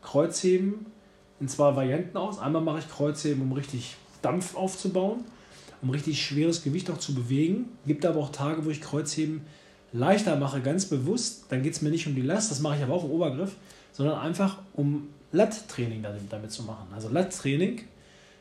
Kreuzheben 0.02 0.86
in 1.40 1.48
zwei 1.48 1.76
Varianten 1.76 2.16
aus. 2.16 2.38
Einmal 2.38 2.62
mache 2.62 2.80
ich 2.80 2.88
Kreuzheben, 2.88 3.42
um 3.42 3.52
richtig 3.52 3.96
Dampf 4.22 4.54
aufzubauen 4.54 5.24
um 5.82 5.90
richtig 5.90 6.22
schweres 6.22 6.62
Gewicht 6.62 6.90
auch 6.90 6.98
zu 6.98 7.14
bewegen. 7.14 7.66
Gibt 7.86 8.04
aber 8.04 8.20
auch 8.20 8.32
Tage, 8.32 8.64
wo 8.64 8.70
ich 8.70 8.80
Kreuzheben 8.80 9.42
leichter 9.92 10.36
mache, 10.36 10.60
ganz 10.60 10.86
bewusst. 10.86 11.44
Dann 11.48 11.62
geht 11.62 11.74
es 11.74 11.82
mir 11.82 11.90
nicht 11.90 12.06
um 12.06 12.14
die 12.14 12.22
Last, 12.22 12.50
das 12.50 12.60
mache 12.60 12.76
ich 12.76 12.82
aber 12.82 12.94
auch 12.94 13.04
im 13.04 13.10
Obergriff, 13.10 13.56
sondern 13.92 14.18
einfach 14.18 14.58
um 14.74 15.08
Lat-Training 15.32 16.02
damit, 16.02 16.22
damit 16.30 16.50
zu 16.50 16.62
machen. 16.62 16.88
Also 16.94 17.08
Lat-Training, 17.08 17.82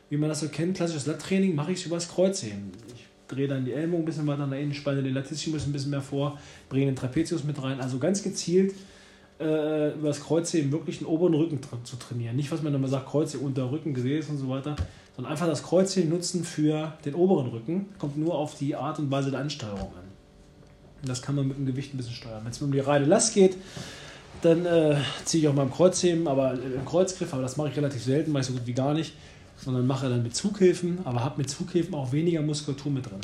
wie 0.09 0.17
man 0.17 0.29
das 0.29 0.41
so 0.41 0.49
kennt, 0.49 0.77
klassisches 0.77 1.05
Lat-Training, 1.05 1.55
mache 1.55 1.71
ich 1.71 1.85
über 1.85 1.95
das 1.95 2.09
Kreuzheben. 2.09 2.71
Ich 2.93 3.05
drehe 3.27 3.47
dann 3.47 3.65
die 3.65 3.73
Ellbogen 3.73 4.03
ein 4.03 4.05
bisschen 4.05 4.27
weiter 4.27 4.47
nach 4.47 4.57
innen, 4.57 4.73
spanne 4.73 5.03
den 5.03 5.13
Latissimus 5.13 5.65
ein 5.65 5.71
bisschen 5.71 5.91
mehr 5.91 6.01
vor, 6.01 6.39
bringe 6.67 6.87
den 6.87 6.95
Trapezius 6.95 7.43
mit 7.43 7.61
rein. 7.61 7.79
Also 7.79 7.99
ganz 7.99 8.23
gezielt 8.23 8.73
äh, 9.39 9.93
über 9.93 10.07
das 10.07 10.21
Kreuzheben 10.21 10.71
wirklich 10.71 10.97
den 10.99 11.07
oberen 11.07 11.35
Rücken 11.35 11.59
zu 11.83 11.95
trainieren. 11.95 12.35
Nicht, 12.35 12.51
was 12.51 12.61
man 12.63 12.73
immer 12.73 12.87
sagt, 12.87 13.07
Kreuzheben 13.07 13.45
unter 13.45 13.71
Rücken, 13.71 13.93
Gesäß 13.93 14.29
und 14.29 14.37
so 14.37 14.49
weiter, 14.49 14.75
sondern 15.19 15.33
einfach 15.33 15.47
das 15.47 15.63
Kreuzchen 15.63 16.07
nutzen 16.07 16.45
für 16.45 16.93
den 17.03 17.13
oberen 17.13 17.47
Rücken. 17.47 17.87
Kommt 17.97 18.17
nur 18.17 18.35
auf 18.35 18.55
die 18.55 18.77
Art 18.77 18.99
und 18.99 19.11
Weise 19.11 19.31
der 19.31 19.41
Ansteuerung 19.41 19.91
an. 19.93 20.05
Und 21.01 21.09
das 21.09 21.21
kann 21.21 21.35
man 21.35 21.45
mit 21.45 21.57
dem 21.57 21.65
Gewicht 21.65 21.93
ein 21.93 21.97
bisschen 21.97 22.13
steuern. 22.13 22.39
Wenn 22.45 22.51
es 22.51 22.61
um 22.61 22.71
die 22.71 22.79
reine 22.79 23.03
Last 23.03 23.33
geht, 23.33 23.57
dann 24.43 24.65
äh, 24.65 24.95
ziehe 25.25 25.43
ich 25.43 25.49
auch 25.49 25.53
mal 25.53 25.63
im 25.63 25.73
Kreuzheben, 25.73 26.25
aber 26.25 26.53
äh, 26.53 26.75
im 26.75 26.85
Kreuzgriff, 26.85 27.33
aber 27.33 27.41
das 27.41 27.57
mache 27.57 27.67
ich 27.67 27.75
relativ 27.75 28.01
selten, 28.01 28.31
mache 28.31 28.41
ich 28.41 28.47
so 28.47 28.53
gut 28.53 28.65
wie 28.65 28.71
gar 28.71 28.93
nicht, 28.93 29.11
sondern 29.57 29.85
mache 29.85 30.07
dann 30.07 30.23
mit 30.23 30.33
Zughilfen, 30.33 30.99
aber 31.03 31.21
habe 31.21 31.39
mit 31.39 31.49
Zughilfen 31.49 31.93
auch 31.95 32.13
weniger 32.13 32.41
Muskulatur 32.41 32.89
mit 32.89 33.05
drin. 33.05 33.19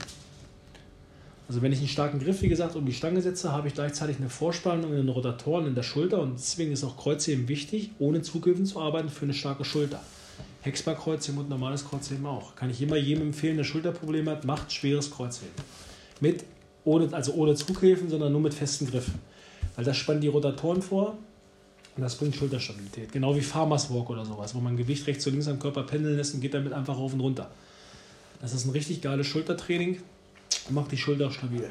Also 1.47 1.61
wenn 1.61 1.71
ich 1.71 1.79
einen 1.79 1.87
starken 1.87 2.19
Griff, 2.19 2.41
wie 2.41 2.49
gesagt, 2.49 2.75
um 2.75 2.85
die 2.85 2.91
Stange 2.91 3.21
setze, 3.21 3.53
habe 3.53 3.69
ich 3.69 3.73
gleichzeitig 3.73 4.17
eine 4.17 4.27
Vorspannung 4.29 4.91
in 4.91 4.97
den 4.97 5.09
Rotatoren 5.09 5.65
in 5.65 5.75
der 5.75 5.83
Schulter 5.83 6.21
und 6.21 6.33
deswegen 6.33 6.73
ist 6.73 6.83
auch 6.83 6.97
Kreuzheben 6.97 7.47
wichtig, 7.47 7.91
ohne 7.99 8.21
Zughilfen 8.21 8.65
zu 8.65 8.81
arbeiten 8.81 9.07
für 9.07 9.23
eine 9.23 9.33
starke 9.33 9.63
Schulter. 9.63 10.01
Hexbar-Kreuzheben 10.65 11.39
und 11.39 11.49
normales 11.49 11.87
Kreuzheben 11.87 12.25
auch. 12.25 12.55
Kann 12.55 12.71
ich 12.71 12.81
immer 12.81 12.97
jedem 12.97 13.27
empfehlen, 13.27 13.57
der 13.57 13.63
Schulterprobleme 13.63 14.31
hat, 14.31 14.45
macht 14.45 14.73
schweres 14.73 15.11
Kreuzheben. 15.11 15.53
Mit, 16.19 16.43
ohne, 16.83 17.13
also 17.13 17.33
ohne 17.33 17.53
Zughilfen, 17.53 18.09
sondern 18.09 18.31
nur 18.31 18.41
mit 18.41 18.53
festen 18.53 18.87
Griffen. 18.87 19.15
Weil 19.75 19.85
das 19.85 19.95
spannt 19.95 20.23
die 20.23 20.27
Rotatoren 20.27 20.81
vor 20.81 21.17
und 21.95 22.01
das 22.01 22.15
bringt 22.15 22.35
Schulterstabilität. 22.35 23.11
Genau 23.11 23.35
wie 23.35 23.41
Farmers 23.41 23.93
Walk 23.93 24.09
oder 24.09 24.25
sowas, 24.25 24.55
wo 24.55 24.59
man 24.59 24.75
Gewicht 24.75 25.05
rechts 25.05 25.27
und 25.27 25.33
links 25.33 25.47
am 25.47 25.59
Körper 25.59 25.83
pendeln 25.83 26.17
lässt 26.17 26.33
und 26.33 26.41
geht 26.41 26.53
damit 26.53 26.73
einfach 26.73 26.97
rauf 26.97 27.13
und 27.13 27.19
runter. 27.19 27.51
Das 28.41 28.53
ist 28.53 28.65
ein 28.65 28.71
richtig 28.71 29.01
geiles 29.01 29.27
Schultertraining 29.27 30.01
und 30.67 30.75
macht 30.75 30.91
die 30.91 30.97
Schulter 30.97 31.31
stabil. 31.31 31.69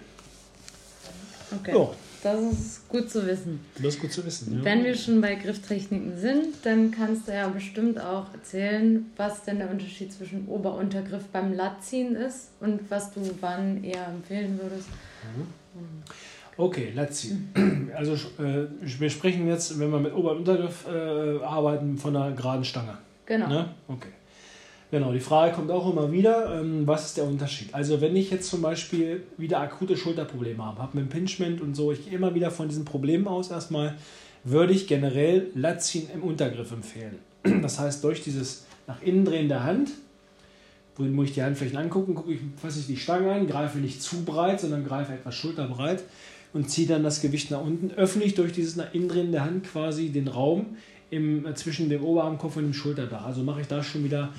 Okay. 1.60 1.76
Ja. 1.76 1.90
Das 2.22 2.40
ist 2.40 2.88
gut 2.88 3.10
zu 3.10 3.26
wissen. 3.26 3.60
Das 3.76 3.96
ist 3.96 4.00
gut 4.00 4.10
zu 4.10 4.24
wissen. 4.24 4.58
Ja. 4.58 4.64
Wenn 4.64 4.82
wir 4.82 4.94
schon 4.94 5.20
bei 5.20 5.34
Grifftechniken 5.34 6.18
sind, 6.18 6.54
dann 6.62 6.90
kannst 6.90 7.28
du 7.28 7.32
ja 7.32 7.48
bestimmt 7.48 8.00
auch 8.00 8.32
erzählen, 8.32 9.04
was 9.18 9.42
denn 9.44 9.58
der 9.58 9.70
Unterschied 9.70 10.10
zwischen 10.10 10.48
Ober-Untergriff 10.48 11.24
beim 11.32 11.52
Lattziehen 11.52 12.16
ist 12.16 12.48
und 12.60 12.90
was 12.90 13.12
du 13.12 13.20
wann 13.42 13.84
eher 13.84 14.06
empfehlen 14.08 14.58
würdest. 14.60 14.88
Mhm. 15.36 15.46
Okay, 16.56 16.92
Lattziehen. 16.94 17.50
Also 17.94 18.14
äh, 18.42 18.66
wir 18.80 19.08
sprechen 19.08 19.46
jetzt, 19.46 19.78
wenn 19.78 19.92
wir 19.92 20.00
mit 20.00 20.12
Ober- 20.14 20.32
und 20.32 20.38
Untergriff 20.38 20.84
äh, 20.88 21.44
arbeiten, 21.44 21.96
von 21.96 22.16
einer 22.16 22.34
geraden 22.34 22.64
Stange. 22.64 22.98
Genau. 23.24 23.48
Ne? 23.48 23.68
Okay. 23.86 24.08
Genau, 24.90 25.12
die 25.12 25.20
Frage 25.20 25.54
kommt 25.54 25.70
auch 25.70 25.90
immer 25.90 26.12
wieder, 26.12 26.60
ähm, 26.60 26.86
was 26.86 27.06
ist 27.06 27.16
der 27.16 27.24
Unterschied? 27.24 27.74
Also 27.74 28.00
wenn 28.00 28.14
ich 28.14 28.30
jetzt 28.30 28.48
zum 28.48 28.62
Beispiel 28.62 29.22
wieder 29.36 29.60
akute 29.60 29.96
Schulterprobleme 29.96 30.64
habe, 30.64 30.80
habe 30.80 30.98
mit 30.98 31.04
Impingement 31.12 31.60
und 31.60 31.74
so, 31.74 31.90
ich 31.90 32.04
gehe 32.04 32.14
immer 32.14 32.34
wieder 32.34 32.50
von 32.50 32.68
diesen 32.68 32.84
Problemen 32.84 33.26
aus 33.26 33.50
erstmal, 33.50 33.96
würde 34.44 34.72
ich 34.72 34.86
generell 34.86 35.50
Latziehen 35.54 36.08
im 36.14 36.22
Untergriff 36.22 36.70
empfehlen. 36.72 37.18
Das 37.62 37.78
heißt, 37.78 38.04
durch 38.04 38.22
dieses 38.22 38.66
nach 38.86 39.02
innen 39.02 39.24
drehen 39.24 39.48
der 39.48 39.64
Hand, 39.64 39.90
wo 40.96 41.22
ich 41.22 41.32
die 41.32 41.42
Handflächen 41.42 41.76
angucken, 41.76 42.14
gucke 42.14 42.32
ich, 42.32 42.40
fasse 42.56 42.80
ich 42.80 42.86
die 42.86 42.96
Stange 42.96 43.32
an, 43.32 43.46
greife 43.46 43.78
nicht 43.78 44.00
zu 44.00 44.24
breit, 44.24 44.60
sondern 44.60 44.84
greife 44.84 45.14
etwas 45.14 45.34
schulterbreit 45.34 46.04
und 46.52 46.70
ziehe 46.70 46.86
dann 46.86 47.02
das 47.02 47.20
Gewicht 47.20 47.50
nach 47.50 47.60
unten, 47.60 47.90
öffne 47.90 48.22
ich 48.22 48.34
durch 48.34 48.52
dieses 48.52 48.76
nach 48.76 48.94
innen 48.94 49.08
drehen 49.08 49.32
der 49.32 49.44
Hand 49.44 49.64
quasi 49.64 50.10
den 50.10 50.28
Raum 50.28 50.76
im, 51.10 51.46
äh, 51.46 51.54
zwischen 51.54 51.88
dem 51.88 52.02
Oberarmkopf 52.02 52.56
und 52.56 52.64
dem 52.64 52.74
Schulterdach. 52.74 53.24
Also 53.24 53.42
mache 53.42 53.60
ich 53.60 53.66
da 53.66 53.82
schon 53.82 54.04
wieder 54.04 54.32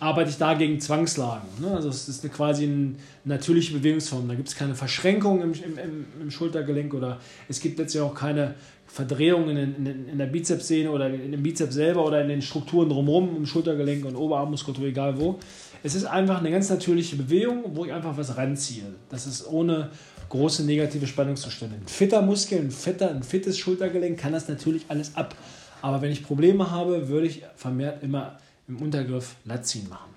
arbeite 0.00 0.30
ich 0.30 0.36
da 0.36 0.54
gegen 0.54 0.80
Zwangslagen. 0.80 1.48
Ne? 1.60 1.70
Also 1.70 1.88
es 1.88 2.08
ist 2.08 2.24
eine 2.24 2.32
quasi 2.32 2.64
eine 2.64 2.94
natürliche 3.24 3.72
Bewegungsform. 3.74 4.28
Da 4.28 4.34
gibt 4.34 4.48
es 4.48 4.56
keine 4.56 4.74
Verschränkung 4.74 5.42
im, 5.42 5.52
im, 5.52 6.04
im, 6.20 6.30
Schultergelenk 6.30 6.94
oder 6.94 7.20
es 7.48 7.60
gibt 7.60 7.78
ja 7.92 8.02
auch 8.02 8.14
keine 8.14 8.54
Verdrehungen 8.86 9.56
in, 9.56 9.86
in, 9.86 10.08
in 10.08 10.18
der 10.18 10.26
Bizepssehne 10.26 10.90
oder 10.90 11.08
in 11.08 11.32
dem 11.32 11.42
Bizeps 11.42 11.74
selber 11.74 12.04
oder 12.04 12.22
in 12.22 12.28
den 12.28 12.42
Strukturen 12.42 12.88
drumherum, 12.88 13.36
im 13.36 13.46
Schultergelenk 13.46 14.04
und 14.04 14.16
Oberarmmuskulatur, 14.16 14.86
egal 14.86 15.20
wo. 15.20 15.38
Es 15.82 15.94
ist 15.94 16.04
einfach 16.04 16.40
eine 16.40 16.50
ganz 16.50 16.70
natürliche 16.70 17.16
Bewegung, 17.16 17.64
wo 17.74 17.84
ich 17.84 17.92
einfach 17.92 18.16
was 18.16 18.36
ranziehe. 18.36 18.84
Das 19.10 19.26
ist 19.26 19.46
ohne 19.46 19.90
große 20.28 20.64
negative 20.64 21.06
Spannungszustände. 21.06 21.76
Ein 21.76 21.86
fitter 21.86 22.22
Muskel, 22.22 22.58
ein, 22.58 22.70
fitter, 22.70 23.10
ein 23.10 23.22
fittes 23.22 23.58
Schultergelenk 23.58 24.18
kann 24.18 24.32
das 24.32 24.48
natürlich 24.48 24.84
alles 24.88 25.14
ab. 25.16 25.34
Aber 25.80 26.02
wenn 26.02 26.10
ich 26.10 26.24
Probleme 26.24 26.70
habe, 26.70 27.08
würde 27.08 27.26
ich 27.26 27.42
vermehrt 27.56 28.02
immer 28.02 28.38
im 28.68 28.76
Untergriff 28.76 29.36
Latziehen 29.44 29.88
machen. 29.88 30.14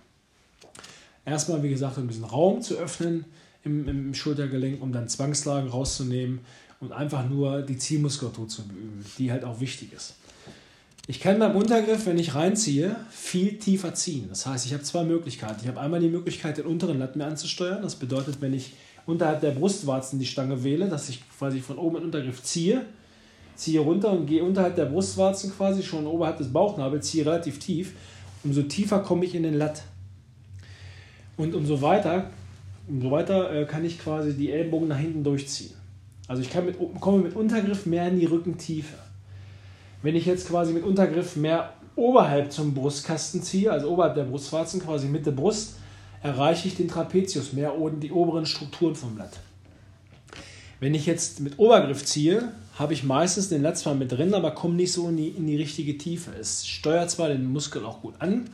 Erstmal, 1.25 1.63
wie 1.63 1.69
gesagt, 1.69 1.97
um 1.97 2.07
diesen 2.07 2.25
Raum 2.25 2.61
zu 2.61 2.77
öffnen 2.77 3.25
im, 3.63 3.87
im 3.87 4.13
Schultergelenk, 4.13 4.81
um 4.81 4.91
dann 4.91 5.07
Zwangslagen 5.07 5.69
rauszunehmen 5.69 6.39
und 6.79 6.91
einfach 6.91 7.27
nur 7.29 7.61
die 7.61 7.77
Ziehmuskulatur 7.77 8.47
zu 8.47 8.67
beüben, 8.67 9.05
die 9.17 9.31
halt 9.31 9.43
auch 9.43 9.59
wichtig 9.59 9.93
ist. 9.93 10.15
Ich 11.07 11.19
kann 11.19 11.39
beim 11.39 11.55
Untergriff, 11.55 12.05
wenn 12.05 12.17
ich 12.17 12.35
reinziehe, 12.35 12.95
viel 13.09 13.57
tiefer 13.57 13.93
ziehen. 13.93 14.27
Das 14.29 14.45
heißt, 14.45 14.65
ich 14.65 14.73
habe 14.73 14.83
zwei 14.83 15.03
Möglichkeiten. 15.03 15.59
Ich 15.61 15.67
habe 15.67 15.79
einmal 15.79 15.99
die 15.99 16.09
Möglichkeit, 16.09 16.57
den 16.57 16.65
unteren 16.65 16.99
Latt 16.99 17.15
mehr 17.15 17.27
anzusteuern. 17.27 17.81
Das 17.81 17.95
bedeutet, 17.95 18.39
wenn 18.39 18.53
ich 18.53 18.73
unterhalb 19.05 19.41
der 19.41 19.51
Brustwarzen 19.51 20.19
die 20.19 20.25
Stange 20.25 20.63
wähle, 20.63 20.87
dass 20.87 21.09
ich 21.09 21.21
quasi 21.37 21.59
von 21.59 21.77
oben 21.77 21.95
den 21.95 22.05
Untergriff 22.05 22.43
ziehe, 22.43 22.85
ziehe 23.55 23.79
runter 23.79 24.11
und 24.11 24.27
gehe 24.27 24.43
unterhalb 24.43 24.75
der 24.75 24.85
Brustwarzen 24.85 25.51
quasi 25.51 25.83
schon 25.83 26.05
oberhalb 26.05 26.37
des 26.37 26.53
Bauchnabels, 26.53 27.07
ziehe 27.07 27.25
relativ 27.25 27.59
tief 27.59 27.93
umso 28.43 28.63
tiefer 28.63 28.99
komme 28.99 29.25
ich 29.25 29.35
in 29.35 29.43
den 29.43 29.55
Latt. 29.55 29.83
Und 31.37 31.55
umso 31.55 31.81
weiter, 31.81 32.29
umso 32.87 33.11
weiter 33.11 33.53
äh, 33.53 33.65
kann 33.65 33.85
ich 33.85 33.99
quasi 33.99 34.35
die 34.35 34.51
Ellbogen 34.51 34.87
nach 34.87 34.97
hinten 34.97 35.23
durchziehen. 35.23 35.73
Also 36.27 36.41
ich 36.41 36.49
kann 36.49 36.65
mit, 36.65 36.77
komme 36.99 37.19
mit 37.19 37.35
Untergriff 37.35 37.85
mehr 37.85 38.07
in 38.07 38.19
die 38.19 38.25
Rückentiefe. 38.25 38.95
Wenn 40.01 40.15
ich 40.15 40.25
jetzt 40.25 40.47
quasi 40.47 40.73
mit 40.73 40.83
Untergriff 40.83 41.35
mehr 41.35 41.73
oberhalb 41.95 42.51
zum 42.51 42.73
Brustkasten 42.73 43.41
ziehe, 43.43 43.71
also 43.71 43.89
oberhalb 43.89 44.15
der 44.15 44.23
Brustwarzen, 44.23 44.81
quasi 44.81 45.07
Mitte 45.07 45.31
Brust, 45.31 45.75
erreiche 46.23 46.67
ich 46.67 46.75
den 46.75 46.87
Trapezius, 46.87 47.53
mehr 47.53 47.77
oben 47.77 47.99
die 47.99 48.11
oberen 48.11 48.45
Strukturen 48.45 48.95
vom 48.95 49.15
Blatt. 49.15 49.39
Wenn 50.81 50.95
ich 50.95 51.05
jetzt 51.05 51.41
mit 51.41 51.59
Obergriff 51.59 52.03
ziehe, 52.03 52.51
habe 52.79 52.93
ich 52.93 53.03
meistens 53.03 53.49
den 53.49 53.61
Lat 53.61 53.77
zwar 53.77 53.93
mit 53.93 54.11
drin, 54.11 54.33
aber 54.33 54.49
komme 54.49 54.73
nicht 54.73 54.91
so 54.91 55.09
in 55.09 55.17
die, 55.17 55.27
in 55.27 55.45
die 55.45 55.55
richtige 55.55 55.95
Tiefe. 55.95 56.31
Es 56.39 56.67
steuert 56.67 57.11
zwar 57.11 57.29
den 57.29 57.45
Muskel 57.45 57.85
auch 57.85 58.01
gut 58.01 58.15
an, 58.17 58.49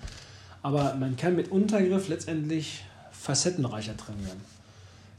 aber 0.62 0.96
man 0.96 1.16
kann 1.16 1.38
mit 1.38 1.50
Untergriff 1.50 2.10
letztendlich 2.10 2.84
facettenreicher 3.12 3.96
trainieren. 3.96 4.42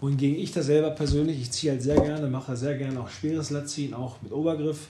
Wohingegen 0.02 0.38
ich 0.38 0.52
das 0.52 0.66
selber 0.66 0.90
persönlich, 0.90 1.40
ich 1.40 1.50
ziehe 1.50 1.72
halt 1.72 1.82
sehr 1.82 1.98
gerne, 1.98 2.28
mache 2.28 2.58
sehr 2.58 2.76
gerne 2.76 3.00
auch 3.00 3.08
schweres 3.08 3.48
Latziehen, 3.48 3.94
auch 3.94 4.20
mit 4.20 4.30
Obergriff. 4.30 4.88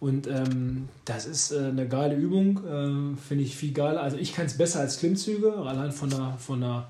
Und 0.00 0.26
ähm, 0.26 0.88
das 1.04 1.26
ist 1.26 1.52
äh, 1.52 1.58
eine 1.58 1.86
geile 1.86 2.14
Übung, 2.14 2.56
äh, 2.64 3.20
finde 3.28 3.44
ich 3.44 3.54
viel 3.54 3.74
geiler. 3.74 4.02
Also 4.02 4.16
ich 4.16 4.32
kann 4.32 4.46
es 4.46 4.56
besser 4.56 4.80
als 4.80 4.98
Klimmzüge, 4.98 5.52
allein 5.52 5.92
von 5.92 6.08
der, 6.08 6.38
von 6.38 6.62
der, 6.62 6.88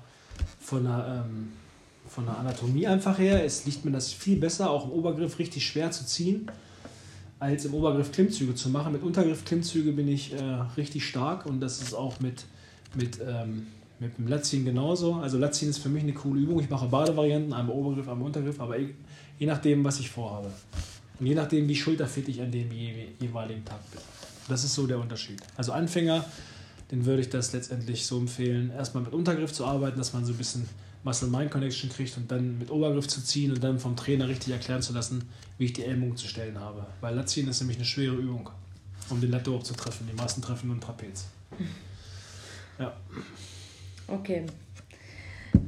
von 0.61 0.85
der 0.85 1.25
ähm, 1.25 1.49
von 2.15 2.25
der 2.25 2.37
Anatomie 2.37 2.87
einfach 2.87 3.19
her. 3.19 3.43
Es 3.43 3.65
liegt 3.65 3.83
mir 3.83 3.91
das 3.91 4.13
viel 4.13 4.37
besser, 4.37 4.69
auch 4.69 4.85
im 4.85 4.91
Obergriff 4.91 5.37
richtig 5.37 5.67
schwer 5.67 5.91
zu 5.91 6.05
ziehen, 6.05 6.49
als 7.39 7.65
im 7.65 7.73
Obergriff 7.73 8.13
Klimmzüge 8.13 8.55
zu 8.55 8.69
machen. 8.69 8.93
Mit 8.93 9.03
Untergriff 9.03 9.43
Klimmzüge 9.43 9.91
bin 9.91 10.07
ich 10.07 10.33
äh, 10.33 10.41
richtig 10.77 11.05
stark 11.05 11.45
und 11.45 11.59
das 11.59 11.81
ist 11.81 11.93
auch 11.93 12.21
mit, 12.21 12.45
mit, 12.95 13.19
ähm, 13.19 13.67
mit 13.99 14.17
dem 14.17 14.27
Latziehen 14.27 14.63
genauso. 14.63 15.15
Also 15.15 15.37
Latziehen 15.37 15.69
ist 15.69 15.79
für 15.79 15.89
mich 15.89 16.03
eine 16.03 16.13
coole 16.13 16.39
Übung. 16.39 16.61
Ich 16.61 16.69
mache 16.69 16.87
beide 16.87 17.15
Varianten, 17.17 17.51
einmal 17.51 17.75
Obergriff, 17.75 18.07
einmal 18.07 18.27
Untergriff, 18.27 18.61
aber 18.61 18.77
je 18.79 19.45
nachdem, 19.45 19.83
was 19.83 19.99
ich 19.99 20.09
vorhabe. 20.09 20.49
Und 21.19 21.25
je 21.25 21.35
nachdem, 21.35 21.67
wie 21.67 21.75
schulterfit 21.75 22.29
ich 22.29 22.41
an 22.41 22.51
dem 22.51 22.71
jeweiligen 22.71 23.65
Tag 23.65 23.79
bin. 23.91 23.99
Das 24.47 24.63
ist 24.63 24.73
so 24.73 24.87
der 24.87 24.99
Unterschied. 24.99 25.41
Also 25.57 25.73
Anfänger, 25.73 26.23
den 26.91 27.05
würde 27.05 27.21
ich 27.21 27.29
das 27.29 27.51
letztendlich 27.51 28.05
so 28.05 28.17
empfehlen, 28.17 28.71
erstmal 28.71 29.03
mit 29.03 29.11
Untergriff 29.11 29.51
zu 29.51 29.65
arbeiten, 29.65 29.97
dass 29.97 30.13
man 30.13 30.23
so 30.23 30.31
ein 30.31 30.37
bisschen 30.37 30.65
Muscle-Mind-Connection 31.05 31.89
kriegt 31.91 32.17
und 32.17 32.29
dann 32.31 32.57
mit 32.57 32.71
Obergriff 32.71 33.07
zu 33.07 33.23
ziehen 33.23 33.51
und 33.51 33.63
dann 33.63 33.79
vom 33.79 33.95
Trainer 33.95 34.27
richtig 34.27 34.53
erklären 34.53 34.81
zu 34.81 34.91
lassen, 34.91 35.29
wie 35.57 35.65
ich 35.65 35.73
die 35.73 35.85
Ellbogen 35.85 36.17
zu 36.17 36.27
stellen 36.27 36.59
habe. 36.59 36.85
Weil 36.99 37.15
Latziehen 37.15 37.47
ist 37.47 37.61
nämlich 37.61 37.77
eine 37.77 37.85
schwere 37.85 38.15
Übung, 38.15 38.49
um 39.09 39.21
den 39.21 39.29
Latte 39.29 39.57
zu 39.61 39.73
treffen. 39.75 40.09
Die 40.11 40.15
meisten 40.15 40.41
treffen 40.41 40.67
nur 40.67 40.75
einen 40.75 40.81
Trapez. 40.81 41.25
Ja. 42.77 42.91
Okay. 44.09 44.45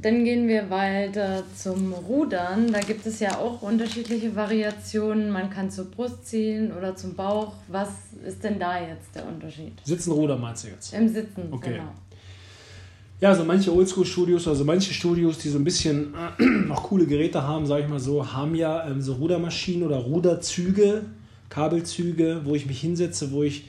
Dann 0.02 0.24
gehen 0.24 0.46
wir 0.46 0.68
weiter 0.68 1.42
zum 1.56 1.94
Rudern. 1.94 2.70
Da 2.70 2.80
gibt 2.80 3.06
es 3.06 3.18
ja 3.20 3.38
auch 3.38 3.62
unterschiedliche 3.62 4.36
Variationen. 4.36 5.30
Man 5.30 5.48
kann 5.48 5.70
zur 5.70 5.86
Brust 5.86 6.26
ziehen 6.26 6.70
oder 6.70 6.94
zum 6.94 7.14
Bauch. 7.14 7.54
Was 7.68 7.88
ist 8.26 8.44
denn 8.44 8.58
da 8.58 8.78
jetzt 8.78 9.14
der 9.14 9.26
Unterschied? 9.26 9.72
Sitzen, 9.84 10.12
Rudern 10.12 10.38
meinst 10.38 10.64
du 10.64 10.68
jetzt? 10.68 10.92
Im 10.92 11.08
Sitzen, 11.08 11.48
okay. 11.50 11.78
genau. 11.78 11.92
Ja, 13.20 13.34
so 13.34 13.44
manche 13.44 13.74
Oldschool-Studios, 13.74 14.46
also 14.46 14.64
manche 14.64 14.94
Studios, 14.94 15.38
die 15.38 15.48
so 15.48 15.58
ein 15.58 15.64
bisschen 15.64 16.14
äh, 16.14 16.44
noch 16.68 16.84
coole 16.84 17.04
Geräte 17.04 17.42
haben, 17.42 17.66
sage 17.66 17.82
ich 17.82 17.88
mal 17.88 17.98
so, 17.98 18.32
haben 18.32 18.54
ja 18.54 18.88
ähm, 18.88 19.02
so 19.02 19.14
Rudermaschinen 19.14 19.82
oder 19.82 19.96
Ruderzüge, 19.96 21.02
Kabelzüge, 21.48 22.42
wo 22.44 22.54
ich 22.54 22.66
mich 22.66 22.80
hinsetze, 22.80 23.32
wo 23.32 23.42
ich 23.42 23.64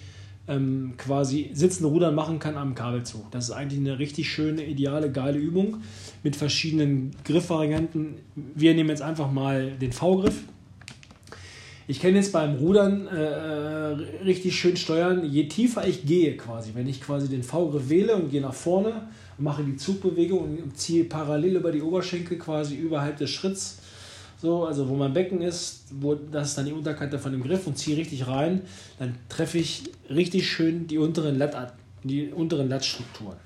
ähm, 0.48 0.94
quasi 0.98 1.50
sitzende 1.54 1.90
Rudern 1.90 2.14
machen 2.14 2.38
kann 2.38 2.58
am 2.58 2.76
Kabelzug. 2.76 3.32
Das 3.32 3.46
ist 3.46 3.52
eigentlich 3.52 3.80
eine 3.80 3.98
richtig 3.98 4.30
schöne, 4.30 4.64
ideale, 4.64 5.12
geile 5.12 5.40
Übung 5.40 5.78
mit 6.22 6.36
verschiedenen 6.36 7.10
Griffvarianten. 7.26 8.18
Wir 8.54 8.76
nehmen 8.76 8.90
jetzt 8.90 9.02
einfach 9.02 9.32
mal 9.32 9.72
den 9.72 9.94
V-Griff. 9.94 10.36
Ich 11.88 12.00
kann 12.00 12.14
jetzt 12.14 12.34
beim 12.34 12.54
Rudern 12.58 13.08
äh, 13.08 13.16
äh, 13.16 14.24
richtig 14.24 14.60
schön 14.60 14.78
steuern, 14.78 15.26
je 15.26 15.48
tiefer 15.48 15.88
ich 15.88 16.06
gehe 16.06 16.38
quasi, 16.38 16.70
wenn 16.76 16.88
ich 16.88 17.02
quasi 17.02 17.28
den 17.28 17.42
V-Griff 17.42 17.90
wähle 17.90 18.16
und 18.16 18.30
gehe 18.30 18.42
nach 18.42 18.54
vorne, 18.54 19.08
mache 19.40 19.64
die 19.64 19.76
Zugbewegung 19.76 20.58
und 20.58 20.78
ziehe 20.78 21.06
parallel 21.06 21.58
über 21.58 21.72
die 21.72 21.82
Oberschenkel 21.82 22.38
quasi 22.38 22.76
überhalb 22.76 23.18
des 23.18 23.30
Schritts. 23.30 23.80
So, 24.42 24.66
also 24.66 24.88
wo 24.88 24.96
mein 24.96 25.14
Becken 25.14 25.42
ist, 25.42 25.84
wo 26.00 26.16
das 26.16 26.50
ist 26.50 26.58
dann 26.58 26.66
die 26.66 26.72
Unterkante 26.72 27.20
von 27.20 27.34
dem 27.34 27.44
Griff 27.44 27.68
und 27.68 27.78
ziehe 27.78 27.98
richtig 27.98 28.28
rein, 28.28 28.62
dann 28.98 29.16
treffe 29.28 29.58
ich 29.58 29.84
richtig 30.10 30.50
schön 30.50 30.88
die 30.88 30.98
unteren 30.98 31.38
Lat 31.38 31.74
die 32.04 32.30
unteren 32.30 32.70
Lattstrukturen. 32.70 33.38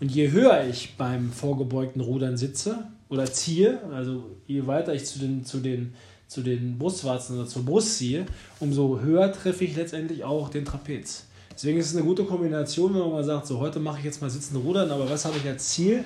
Und 0.00 0.10
je 0.10 0.30
höher 0.30 0.66
ich 0.68 0.96
beim 0.96 1.30
vorgebeugten 1.32 2.00
Rudern 2.00 2.36
sitze 2.36 2.78
oder 3.08 3.26
ziehe, 3.26 3.80
also 3.92 4.24
je 4.46 4.66
weiter 4.66 4.94
ich 4.94 5.04
zu 5.04 5.18
den, 5.20 5.44
zu 5.44 5.58
den, 5.58 5.94
zu 6.26 6.42
den 6.42 6.76
Brustwarzen 6.78 7.38
oder 7.38 7.46
zur 7.46 7.64
Brust 7.64 7.98
ziehe, 7.98 8.26
umso 8.60 9.00
höher 9.00 9.32
treffe 9.32 9.64
ich 9.64 9.76
letztendlich 9.76 10.24
auch 10.24 10.48
den 10.48 10.64
Trapez. 10.64 11.26
Deswegen 11.56 11.78
ist 11.78 11.86
es 11.86 11.96
eine 11.96 12.04
gute 12.04 12.24
Kombination, 12.24 12.92
wenn 12.92 13.00
man 13.00 13.12
mal 13.12 13.24
sagt, 13.24 13.46
so 13.46 13.58
heute 13.58 13.80
mache 13.80 13.98
ich 13.98 14.04
jetzt 14.04 14.20
mal 14.20 14.28
sitzende 14.28 14.60
Rudern, 14.60 14.90
aber 14.90 15.08
was 15.08 15.24
habe 15.24 15.38
ich 15.38 15.48
als 15.48 15.70
Ziel? 15.70 16.04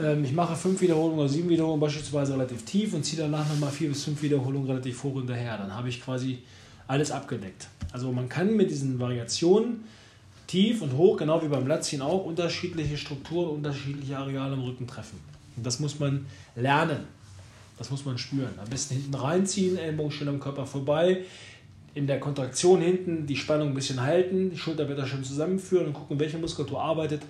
Ähm, 0.00 0.22
ich 0.22 0.32
mache 0.32 0.54
fünf 0.54 0.80
Wiederholungen 0.80 1.18
oder 1.18 1.28
sieben 1.28 1.48
Wiederholungen 1.48 1.80
beispielsweise 1.80 2.34
relativ 2.34 2.64
tief 2.64 2.94
und 2.94 3.04
ziehe 3.04 3.20
danach 3.20 3.48
nochmal 3.48 3.72
vier 3.72 3.88
bis 3.88 4.04
fünf 4.04 4.22
Wiederholungen 4.22 4.68
relativ 4.68 5.02
hoch 5.02 5.14
hinterher. 5.14 5.58
Dann 5.58 5.74
habe 5.74 5.88
ich 5.88 6.00
quasi 6.00 6.38
alles 6.86 7.10
abgedeckt. 7.10 7.66
Also 7.90 8.12
man 8.12 8.28
kann 8.28 8.54
mit 8.54 8.70
diesen 8.70 9.00
Variationen 9.00 9.82
tief 10.46 10.80
und 10.80 10.96
hoch, 10.96 11.16
genau 11.16 11.42
wie 11.42 11.48
beim 11.48 11.66
Latzchen 11.66 12.00
auch, 12.00 12.24
unterschiedliche 12.24 12.96
Strukturen, 12.96 13.50
unterschiedliche 13.50 14.16
Areale 14.16 14.54
im 14.54 14.62
Rücken 14.62 14.86
treffen. 14.86 15.18
Und 15.56 15.66
das 15.66 15.80
muss 15.80 15.98
man 15.98 16.26
lernen. 16.54 17.00
Das 17.78 17.90
muss 17.90 18.04
man 18.04 18.16
spüren. 18.16 18.52
Am 18.62 18.68
besten 18.68 18.94
hinten 18.94 19.14
reinziehen, 19.14 19.76
Ellbogen 19.76 20.12
schön 20.12 20.28
am 20.28 20.38
Körper 20.38 20.66
vorbei. 20.66 21.24
In 21.94 22.06
der 22.06 22.20
Kontraktion 22.20 22.80
hinten 22.80 23.26
die 23.26 23.36
Spannung 23.36 23.68
ein 23.68 23.74
bisschen 23.74 24.00
halten, 24.00 24.50
die 24.50 24.56
Schulterblätter 24.56 25.06
schön 25.06 25.24
zusammenführen 25.24 25.88
und 25.88 25.92
gucken, 25.92 26.18
welche 26.18 26.38
Muskulatur 26.38 26.80
arbeitet. 26.80 27.22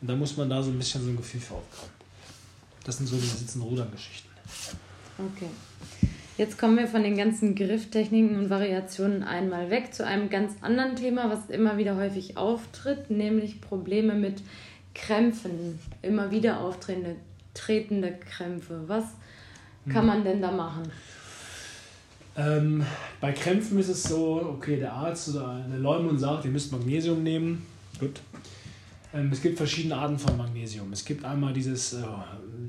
Und 0.00 0.08
dann 0.08 0.18
muss 0.18 0.36
man 0.36 0.48
da 0.50 0.62
so 0.62 0.70
ein 0.70 0.78
bisschen 0.78 1.02
so 1.02 1.08
ein 1.08 1.16
Gefühl 1.16 1.40
für 1.40 1.54
aufkommen. 1.54 1.92
Das 2.84 2.98
sind 2.98 3.06
so 3.06 3.16
die 3.16 3.26
Sitzen-Rudern-Geschichten. 3.26 4.28
Okay. 5.18 5.50
Jetzt 6.38 6.58
kommen 6.58 6.78
wir 6.78 6.88
von 6.88 7.02
den 7.02 7.16
ganzen 7.16 7.54
Grifftechniken 7.54 8.36
und 8.36 8.48
Variationen 8.48 9.22
einmal 9.22 9.70
weg 9.70 9.92
zu 9.92 10.06
einem 10.06 10.30
ganz 10.30 10.54
anderen 10.62 10.96
Thema, 10.96 11.28
was 11.30 11.50
immer 11.50 11.76
wieder 11.76 11.96
häufig 11.96 12.38
auftritt, 12.38 13.10
nämlich 13.10 13.60
Probleme 13.60 14.14
mit 14.14 14.42
Krämpfen. 14.94 15.78
Immer 16.00 16.30
wieder 16.30 16.60
auftretende 16.60 17.16
tretende 17.54 18.12
Krämpfe. 18.12 18.84
Was 18.86 19.04
kann 19.92 20.06
man 20.06 20.24
denn 20.24 20.40
da 20.40 20.50
machen? 20.50 20.90
Ähm, 22.40 22.84
bei 23.20 23.32
Krämpfen 23.32 23.78
ist 23.78 23.88
es 23.88 24.04
so, 24.04 24.54
okay, 24.54 24.78
der 24.78 24.92
Arzt 24.92 25.28
oder 25.28 25.62
der 25.68 25.78
Leumund 25.78 26.18
sagt, 26.18 26.46
ihr 26.46 26.50
müsst 26.50 26.72
Magnesium 26.72 27.22
nehmen. 27.22 27.66
Gut. 27.98 28.20
Ähm, 29.12 29.30
es 29.30 29.42
gibt 29.42 29.58
verschiedene 29.58 29.96
Arten 29.96 30.18
von 30.18 30.36
Magnesium. 30.38 30.90
Es 30.92 31.04
gibt 31.04 31.24
einmal 31.24 31.52
dieses 31.52 31.92
äh, 31.92 32.02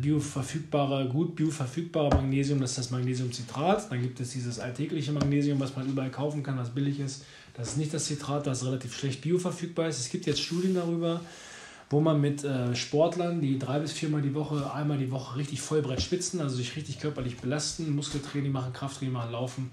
bioverfügbare, 0.02 1.08
gut 1.08 1.36
bioverfügbare 1.36 2.10
Magnesium, 2.10 2.60
das 2.60 2.72
ist 2.72 2.80
das 2.80 2.92
Magnesiumcitrat. 2.92 3.90
Dann 3.90 4.02
gibt 4.02 4.20
es 4.20 4.32
dieses 4.32 4.60
alltägliche 4.60 5.14
Magnesium, 5.14 5.60
was 5.60 5.76
man 5.76 5.88
überall 5.88 6.12
kaufen 6.12 6.44
kann, 6.44 6.58
was 6.58 6.72
billig 6.72 7.00
ist. 7.00 7.24
Das 7.54 7.70
ist 7.70 7.78
nicht 7.78 7.94
das 7.94 8.08
Citrat, 8.08 8.48
das 8.48 8.66
relativ 8.66 8.98
schlecht 8.98 9.22
bioverfügbar 9.22 9.88
ist. 9.88 10.00
Es 10.00 10.10
gibt 10.10 10.26
jetzt 10.26 10.42
Studien 10.42 10.74
darüber, 10.74 11.22
wo 11.92 12.00
man 12.00 12.22
mit 12.22 12.44
äh, 12.44 12.74
Sportlern, 12.74 13.42
die 13.42 13.60
drei 13.60 13.80
bis 13.80 13.92
viermal 13.92 14.22
die 14.22 14.34
Woche, 14.34 14.74
einmal 14.74 14.98
die 14.98 15.12
Woche 15.12 15.38
richtig 15.38 15.60
Vollbrett 15.60 16.02
schwitzen, 16.02 16.40
also 16.40 16.56
sich 16.56 16.76
richtig 16.78 17.00
körperlich 17.00 17.38
belasten, 17.38 17.94
Muskeltraining 17.94 18.52
machen, 18.52 18.72
Krafttraining 18.72 19.14
machen, 19.14 19.34
laufen, 19.34 19.72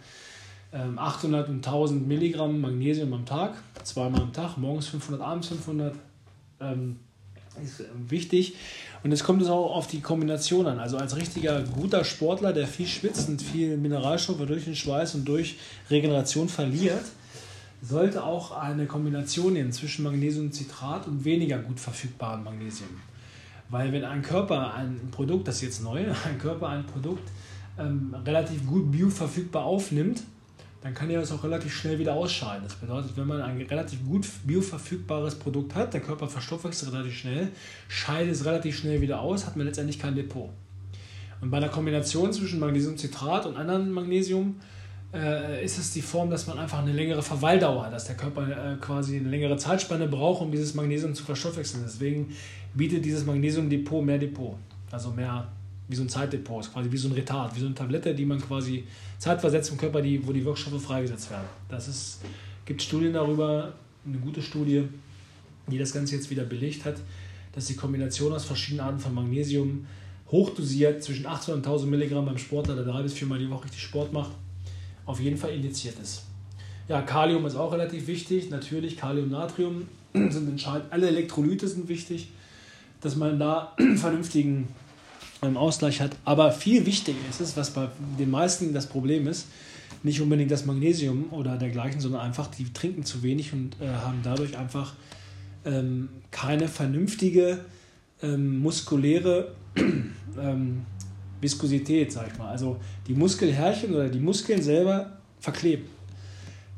ähm, 0.73 0.99
800 0.99 1.49
und 1.49 1.65
1000 1.65 2.09
Milligramm 2.09 2.61
Magnesium 2.61 3.13
am 3.13 3.25
Tag, 3.25 3.55
zweimal 3.85 4.23
am 4.23 4.33
Tag, 4.33 4.59
morgens 4.59 4.89
500, 4.89 5.23
abends 5.23 5.49
500, 5.49 5.95
ähm, 6.61 6.97
ist 7.63 7.85
wichtig. 8.09 8.55
Und 9.05 9.13
es 9.13 9.23
kommt 9.23 9.41
es 9.43 9.49
auch 9.49 9.75
auf 9.75 9.87
die 9.87 10.01
Kombination 10.01 10.67
an. 10.67 10.81
Also 10.81 10.97
als 10.97 11.17
richtiger 11.17 11.63
guter 11.63 12.05
Sportler, 12.05 12.53
der 12.53 12.67
viel 12.67 12.87
schwitzt 12.87 13.29
und 13.29 13.41
viel 13.41 13.77
Mineralstoffe 13.77 14.45
durch 14.45 14.65
den 14.65 14.75
Schweiß 14.77 15.15
und 15.15 15.25
durch 15.25 15.57
Regeneration 15.91 16.49
verliert, 16.49 17.05
sollte 17.81 18.25
auch 18.25 18.53
eine 18.53 18.87
Kombination 18.87 19.53
nehmen 19.53 19.73
zwischen 19.73 20.03
Magnesiumcitrat 20.03 21.07
und 21.07 21.25
weniger 21.25 21.59
gut 21.59 21.79
verfügbarem 21.79 22.45
Magnesium. 22.45 22.91
Weil 23.71 23.93
wenn 23.93 24.05
ein 24.05 24.23
Körper 24.23 24.75
ein 24.75 25.09
Produkt, 25.11 25.49
das 25.49 25.57
ist 25.57 25.63
jetzt 25.63 25.85
neu, 25.85 26.05
ein 26.25 26.39
Körper 26.39 26.69
ein 26.69 26.85
Produkt 26.87 27.29
ähm, 27.79 28.15
relativ 28.25 28.67
gut 28.67 28.91
bioverfügbar 28.91 29.65
aufnimmt, 29.65 30.23
dann 30.81 30.95
kann 30.95 31.11
er 31.11 31.21
es 31.21 31.33
auch 31.33 31.43
relativ 31.43 31.75
schnell 31.75 31.99
wieder 31.99 32.15
ausscheiden. 32.15 32.63
Das 32.63 32.75
bedeutet, 32.75 33.17
wenn 33.17 33.27
man 33.27 33.43
ein 33.43 33.61
relativ 33.63 34.05
gut 34.07 34.27
bioverfügbares 34.45 35.35
Produkt 35.35 35.75
hat, 35.75 35.93
der 35.93 36.01
Körper 36.01 36.29
verstoffwechselt 36.29 36.93
relativ 36.93 37.17
schnell, 37.17 37.49
scheidet 37.89 38.33
es 38.33 38.45
relativ 38.45 38.79
schnell 38.79 39.01
wieder 39.01 39.21
aus, 39.21 39.47
hat 39.47 39.57
man 39.57 39.67
letztendlich 39.67 39.99
kein 39.99 40.15
Depot. 40.15 40.51
Und 41.41 41.51
bei 41.51 41.57
einer 41.57 41.69
Kombination 41.69 42.33
zwischen 42.33 42.61
Magnesiumcitrat 42.61 43.47
und 43.47 43.57
anderen 43.57 43.91
Magnesium 43.91 44.57
äh, 45.15 45.65
ist 45.65 45.79
es 45.79 45.93
die 45.93 46.03
Form, 46.03 46.31
dass 46.31 46.47
man 46.47 46.59
einfach 46.59 46.79
eine 46.79 46.93
längere 46.93 47.23
Verweildauer 47.23 47.87
hat, 47.87 47.93
dass 47.93 48.07
der 48.07 48.17
Körper 48.17 48.73
äh, 48.73 48.77
quasi 48.77 49.17
eine 49.17 49.29
längere 49.29 49.57
Zeitspanne 49.57 50.07
braucht, 50.07 50.43
um 50.43 50.50
dieses 50.50 50.75
Magnesium 50.75 51.15
zu 51.15 51.25
verstoffwechseln. 51.25 51.83
Deswegen 51.87 52.35
bietet 52.75 53.05
dieses 53.05 53.25
Magnesiumdepot 53.25 54.05
mehr 54.05 54.19
Depot, 54.19 54.57
also 54.91 55.11
mehr 55.11 55.49
wie 55.88 55.97
so 55.97 56.03
ein 56.03 56.09
Zeitdepot, 56.09 56.71
quasi 56.71 56.93
wie 56.93 56.97
so 56.97 57.09
ein 57.09 57.15
Retard, 57.15 57.57
wie 57.57 57.61
so 57.61 57.67
eine 57.67 57.75
Tablette, 57.75 58.15
die 58.15 58.27
man 58.27 58.41
quasi 58.41 58.85
zeitversetzt 59.19 59.71
im 59.71 59.79
Körper, 59.79 60.03
die, 60.03 60.27
wo 60.27 60.33
die 60.33 60.45
Wirkstoffe 60.45 60.83
freigesetzt 60.83 61.31
werden. 61.31 61.47
Das 61.69 61.88
ist, 61.88 62.21
gibt 62.67 62.83
Studien 62.83 63.15
darüber, 63.15 63.73
eine 64.07 64.19
gute 64.19 64.43
Studie, 64.43 64.85
die 65.67 65.79
das 65.79 65.93
Ganze 65.93 66.17
jetzt 66.17 66.31
wieder 66.31 66.45
belegt 66.45 66.85
hat, 66.85 66.97
dass 67.55 67.67
die 67.67 67.75
Kombination 67.75 68.33
aus 68.33 68.45
verschiedenen 68.45 68.87
Arten 68.87 68.99
von 68.99 69.15
Magnesium 69.15 69.87
hochdosiert 70.31 71.03
zwischen 71.03 71.27
800 71.27 71.57
und 71.57 71.67
1000 71.67 71.91
Milligramm 71.91 72.27
beim 72.27 72.38
Sportler, 72.38 72.75
der 72.75 72.85
drei 72.85 73.03
bis 73.03 73.15
viermal 73.15 73.38
die 73.38 73.49
Woche 73.49 73.64
richtig 73.64 73.81
Sport 73.81 74.12
macht, 74.12 74.33
auf 75.09 75.21
jeden 75.21 75.38
Fall 75.38 75.51
indiziert 75.51 75.99
ist. 75.99 76.23
Ja, 76.87 77.01
Kalium 77.03 77.44
ist 77.47 77.57
auch 77.57 77.73
relativ 77.73 78.07
wichtig. 78.07 78.51
Natürlich, 78.51 78.97
Kalium, 78.97 79.31
Natrium 79.31 79.88
sind 80.12 80.49
entscheidend. 80.49 80.92
Alle 80.92 81.09
Elektrolyte 81.09 81.66
sind 81.66 81.88
wichtig, 81.88 82.29
dass 83.01 83.16
man 83.16 83.38
da 83.38 83.73
einen 83.79 83.97
vernünftigen 83.99 84.68
ähm, 85.42 85.57
Ausgleich 85.57 86.01
hat. 86.01 86.14
Aber 86.27 86.53
viel 86.53 86.85
wichtiger 86.85 87.18
ist 87.31 87.40
es, 87.40 87.57
was 87.57 87.71
bei 87.71 87.88
den 88.18 88.31
meisten 88.31 88.75
das 88.75 88.87
Problem 88.87 89.27
ist, 89.27 89.47
nicht 90.03 90.21
unbedingt 90.21 90.51
das 90.51 90.66
Magnesium 90.66 91.33
oder 91.33 91.57
dergleichen, 91.57 92.01
sondern 92.01 92.21
einfach, 92.21 92.49
die 92.49 92.71
trinken 92.73 93.05
zu 93.05 93.23
wenig 93.23 93.53
und 93.55 93.81
äh, 93.81 93.88
haben 93.88 94.21
dadurch 94.23 94.59
einfach 94.59 94.92
ähm, 95.64 96.11
keine 96.31 96.68
vernünftige 96.68 97.64
ähm, 98.23 98.61
muskuläre 98.61 99.55
ähm, 100.38 100.83
Viskosität, 101.40 102.12
sag 102.12 102.29
ich 102.33 102.38
mal. 102.38 102.48
Also 102.48 102.77
die 103.07 103.14
Muskelhärchen 103.14 103.94
oder 103.94 104.09
die 104.09 104.20
Muskeln 104.20 104.62
selber 104.62 105.18
verkleben. 105.40 105.87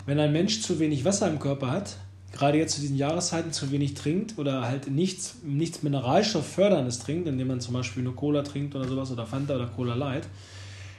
Wenn 0.07 0.19
ein 0.19 0.33
Mensch 0.33 0.63
zu 0.63 0.79
wenig 0.79 1.05
Wasser 1.05 1.29
im 1.29 1.39
Körper 1.39 1.71
hat, 1.71 1.97
gerade 2.33 2.59
jetzt 2.59 2.75
zu 2.75 2.81
diesen 2.81 2.97
Jahreszeiten 2.97 3.53
zu 3.53 3.71
wenig 3.71 3.95
trinkt 3.95 4.39
oder 4.39 4.63
halt 4.67 4.91
nichts, 4.91 5.37
nichts 5.43 5.83
Mineralstoffförderndes 5.83 7.01
trinkt, 7.01 7.29
indem 7.29 7.49
man 7.49 7.61
zum 7.61 7.75
Beispiel 7.75 8.03
nur 8.03 8.17
Cola 8.17 8.43
trinkt 8.43 8.75
oder 8.75 8.87
sowas 8.87 9.11
oder 9.11 9.27
Fanta 9.27 9.57
oder 9.57 9.67
Cola 9.67 9.95
Light, 9.95 10.27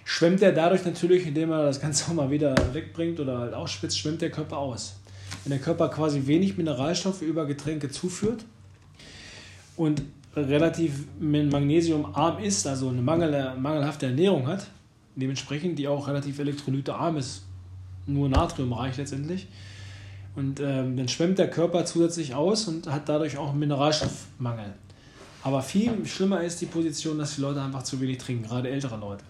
schwemmt 0.04 0.42
er 0.42 0.52
dadurch 0.52 0.84
natürlich, 0.86 1.26
indem 1.26 1.52
er 1.52 1.64
das 1.64 1.80
Ganze 1.80 2.06
auch 2.12 2.14
mal 2.14 2.32
wieder 2.32 2.56
wegbringt 2.74 3.20
oder 3.20 3.40
halt 3.40 3.54
ausspitzt, 3.54 3.98
schwemmt 3.98 4.22
der 4.22 4.32
Körper 4.32 4.58
aus. 4.58 4.96
Wenn 5.44 5.52
der 5.52 5.60
Körper 5.60 5.90
quasi 5.90 6.28
wenig 6.28 6.58
Mineralstoffe 6.58 7.22
über 7.22 7.46
Getränke 7.46 7.90
zuführt 7.90 8.44
und 9.78 10.02
relativ 10.36 11.06
magnesiumarm 11.20 12.40
ist, 12.40 12.66
also 12.66 12.90
eine 12.90 13.02
mangel, 13.02 13.56
mangelhafte 13.58 14.08
Ernährung 14.08 14.48
hat, 14.48 14.68
dementsprechend 15.16 15.78
die 15.78 15.88
auch 15.88 16.08
relativ 16.08 16.40
elektrolytearm 16.40 17.18
ist, 17.18 17.44
nur 18.08 18.30
Natrium 18.30 18.74
reicht 18.74 18.98
letztendlich. 18.98 19.48
Und 20.36 20.62
ähm, 20.62 20.96
dann 20.96 21.10
schwemmt 21.10 21.40
der 21.40 21.50
Körper 21.50 21.84
zusätzlich 21.84 22.34
aus 22.34 22.68
und 22.68 22.90
hat 22.90 23.10
dadurch 23.10 23.38
auch 23.38 23.50
einen 23.50 23.60
Mineralstoffmangel. 23.60 24.74
Aber 25.44 25.62
viel 25.62 26.06
schlimmer 26.06 26.42
ist 26.42 26.62
die 26.62 26.68
Position, 26.68 27.18
dass 27.18 27.36
die 27.36 27.42
Leute 27.42 27.62
einfach 27.62 27.84
zu 27.84 28.00
wenig 28.00 28.20
trinken, 28.20 28.44
gerade 28.44 28.70
ältere 28.70 28.98
Leute. 28.98 29.26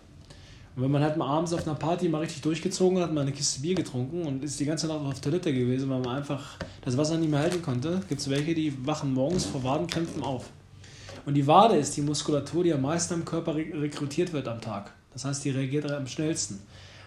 Und 0.76 0.84
wenn 0.84 0.92
man 0.92 1.02
halt 1.02 1.18
mal 1.18 1.28
abends 1.28 1.54
auf 1.54 1.66
einer 1.66 1.76
Party 1.76 2.08
mal 2.08 2.20
richtig 2.20 2.42
durchgezogen 2.42 3.00
hat, 3.00 3.14
mal 3.14 3.22
eine 3.22 3.32
Kiste 3.32 3.62
Bier 3.62 3.76
getrunken 3.76 4.24
und 4.24 4.44
ist 4.44 4.60
die 4.60 4.66
ganze 4.66 4.88
Nacht 4.88 5.02
auf 5.02 5.20
Toilette 5.20 5.54
gewesen, 5.54 5.90
weil 5.90 6.00
man 6.00 6.18
einfach 6.18 6.58
das 6.82 6.98
Wasser 6.98 7.18
nicht 7.18 7.32
mehr 7.32 7.40
halten 7.40 7.62
konnte, 7.62 8.02
gibt 8.08 8.22
es 8.22 8.30
welche, 8.30 8.54
die 8.54 8.74
wachen 8.86 9.14
morgens 9.14 9.46
vor 9.46 9.64
Wadenkrämpfen 9.64 10.22
auf. 10.22 10.50
Und 11.26 11.36
die 11.36 11.46
Wade 11.48 11.76
ist 11.76 11.96
die 11.98 12.02
Muskulatur, 12.02 12.64
die 12.64 12.74
am 12.74 12.82
meisten 12.82 13.14
am 13.14 13.26
Körper 13.26 13.56
rekrutiert 13.56 14.34
wird 14.34 14.48
am 14.48 14.62
Tag. 14.62 14.92
Das 15.14 15.26
heißt, 15.26 15.44
die 15.46 15.52
reagiert 15.52 15.92
am 15.92 16.08
schnellsten. 16.08 16.60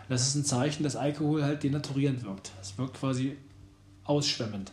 Das 0.09 0.27
ist 0.27 0.35
ein 0.35 0.44
Zeichen, 0.44 0.83
dass 0.83 0.96
Alkohol 0.96 1.42
halt 1.42 1.62
denaturierend 1.62 2.24
wirkt. 2.24 2.53
Es 2.61 2.77
wirkt 2.79 2.94
quasi 2.94 3.37
ausschwemmend. 4.05 4.70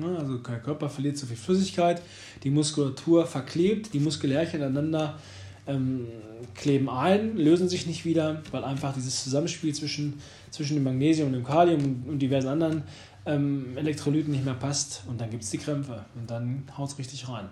Also 0.00 0.36
der 0.38 0.60
Körper 0.60 0.88
verliert 0.88 1.18
zu 1.18 1.26
viel 1.26 1.36
Flüssigkeit, 1.36 2.00
die 2.44 2.50
Muskulatur 2.50 3.26
verklebt, 3.26 3.92
die 3.92 3.98
Muskelärchen 3.98 4.62
aneinander 4.62 5.18
ähm, 5.66 6.06
kleben 6.54 6.88
ein, 6.88 7.36
lösen 7.36 7.68
sich 7.68 7.86
nicht 7.86 8.04
wieder, 8.04 8.42
weil 8.52 8.62
einfach 8.62 8.94
dieses 8.94 9.24
Zusammenspiel 9.24 9.74
zwischen, 9.74 10.20
zwischen 10.50 10.74
dem 10.74 10.84
Magnesium 10.84 11.28
und 11.28 11.32
dem 11.32 11.44
Kalium 11.44 11.82
und, 11.82 12.08
und 12.08 12.18
diversen 12.20 12.48
anderen 12.48 12.82
ähm, 13.26 13.76
Elektrolyten 13.76 14.32
nicht 14.32 14.44
mehr 14.44 14.54
passt 14.54 15.02
und 15.08 15.20
dann 15.20 15.30
gibt 15.30 15.42
es 15.42 15.50
die 15.50 15.58
Krämpfe 15.58 16.04
und 16.14 16.30
dann 16.30 16.62
haut 16.76 16.90
es 16.90 16.98
richtig 16.98 17.28
rein. 17.28 17.48